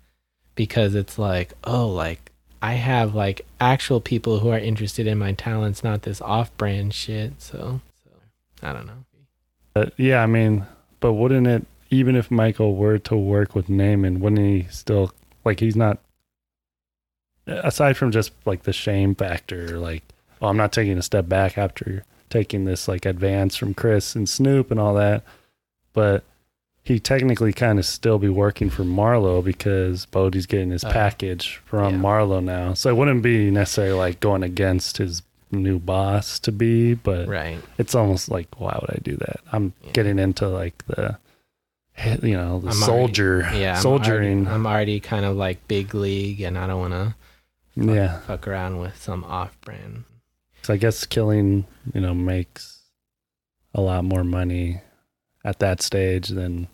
[0.56, 2.32] because it's like oh like
[2.62, 7.42] I have like actual people who are interested in my talents, not this off-brand shit.
[7.42, 8.12] So, so
[8.68, 9.06] I don't know.
[9.74, 10.66] But yeah, I mean,
[11.00, 15.12] but wouldn't it even if Michael were to work with Namond, wouldn't he still
[15.46, 16.00] like he's not
[17.48, 20.04] aside from just like the shame factor, like
[20.42, 24.30] oh, I'm not taking a step back after taking this like advance from Chris and
[24.30, 25.24] Snoop and all that,
[26.00, 26.24] but
[26.84, 31.58] he technically kind of still be working for Marlo because Bodie's getting his Uh, package
[31.66, 32.00] from yeah.
[32.00, 32.74] Marlo now.
[32.74, 35.22] So it wouldn't be necessarily like going against his
[35.52, 37.60] new boss to be, but Right.
[37.78, 39.42] it's almost like why would I do that?
[39.52, 39.92] I'm Yeah.
[39.92, 41.18] getting into like the
[42.24, 43.76] you know the I'm already- soldier Yeah.
[43.76, 44.38] I'm soldiering.
[44.48, 47.14] already- I'm already kind of like big league, and I don't want to
[47.76, 50.06] yeah, fuck around with some off-brand.
[50.64, 52.80] So I guess killing, you know, makes
[53.76, 54.82] a lot more money
[55.44, 56.68] at that stage than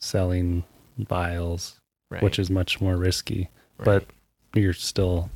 [0.00, 0.64] selling
[0.98, 1.80] vials,
[2.10, 2.22] Right.
[2.22, 3.48] which is much more risky.
[3.78, 3.84] right.
[3.84, 4.04] but-
[4.54, 5.30] You're still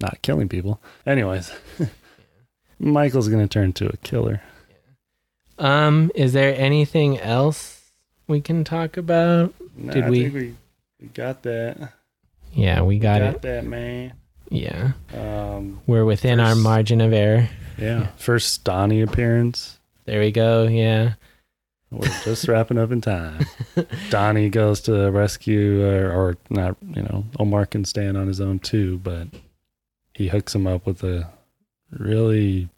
[0.00, 0.80] not killing people.
[1.04, 1.52] Anyways,
[2.78, 4.40] Michael's going to turn to a killer.
[5.58, 7.90] um, is there anything else
[8.26, 9.52] we can talk about?
[9.76, 10.54] Nah, Did I we- think we,
[11.00, 11.92] we got that.
[12.52, 13.42] Yeah, we got got it.
[13.42, 14.12] that, man.
[14.48, 17.48] Yeah, Um, we're within our margin of error.
[17.78, 18.08] yeah.
[18.16, 19.78] First Donnie appearance.
[20.06, 20.66] There we go.
[20.66, 21.12] Yeah.
[21.90, 23.46] We're just wrapping up in time.
[24.10, 28.60] Donnie goes to rescue, or, or not, you know, Omar can stand on his own
[28.60, 29.26] too, but
[30.14, 31.28] he hooks him up with a
[31.90, 32.68] really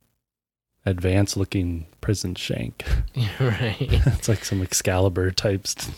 [0.85, 2.85] advanced looking prison shank.
[3.41, 3.77] right.
[3.81, 5.91] it's like some Excalibur types.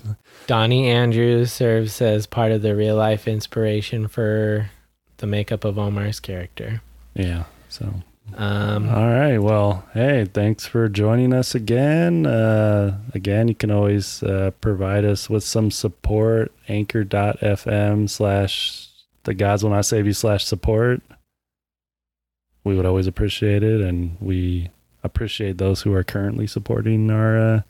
[0.47, 4.71] Donnie Andrews serves as part of the real life inspiration for
[5.19, 6.83] the makeup of Omar's character.
[7.15, 7.45] Yeah.
[7.69, 8.03] So,
[8.33, 9.39] Um, all right.
[9.39, 12.27] Well, hey, thanks for joining us again.
[12.27, 16.51] Uh, again, you can always uh, provide us with some support.
[16.69, 18.89] Anchor.fm slash
[19.25, 21.03] the gods will not save you slash support.
[22.65, 23.81] We would always appreciate it.
[23.81, 24.71] And we
[25.03, 27.63] appreciate those who are currently supporting our, uh,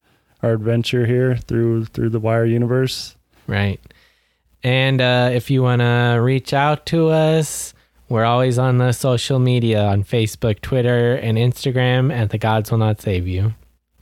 [0.43, 3.16] our adventure here through through the Wire universe.
[3.47, 3.81] Right.
[4.62, 7.73] And uh, if you want to reach out to us,
[8.14, 12.78] we're always on the social media on Facebook, Twitter, and Instagram at The Gods Will
[12.78, 13.54] Not Save You.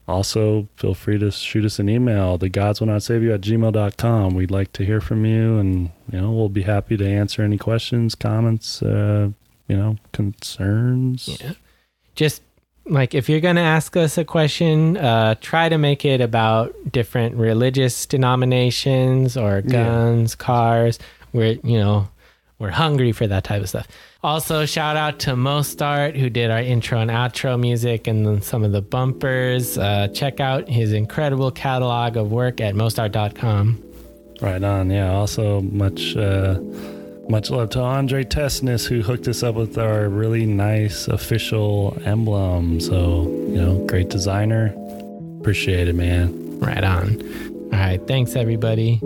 [0.06, 3.40] Also, feel free to shoot us an email, the gods will not save you at
[3.40, 4.34] gmail.com.
[4.34, 7.56] We'd like to hear from you and, you know, we'll be happy to answer any
[7.56, 9.30] questions, comments, uh,
[9.68, 11.38] you know, concerns.
[11.40, 11.52] Yeah.
[12.14, 12.42] Just
[12.84, 16.74] like if you're going to ask us a question, uh, try to make it about
[16.90, 19.84] different religious denominations or Yeah.
[19.84, 20.98] guns, cars.
[21.32, 22.08] We're, you know,
[22.62, 23.88] we're hungry for that type of stuff.
[24.22, 28.62] Also, shout out to Mostart who did our intro and outro music and then some
[28.62, 29.76] of the bumpers.
[29.76, 33.82] Uh, check out his incredible catalog of work at mostart.com.
[34.40, 34.90] Right on.
[34.90, 35.10] Yeah.
[35.12, 36.60] Also, much, uh,
[37.28, 42.78] much love to Andre Tessness, who hooked us up with our really nice official emblem.
[42.78, 44.72] So, you know, great designer.
[45.40, 46.60] Appreciate it, man.
[46.60, 47.20] Right on.
[47.72, 48.00] All right.
[48.06, 49.00] Thanks, everybody.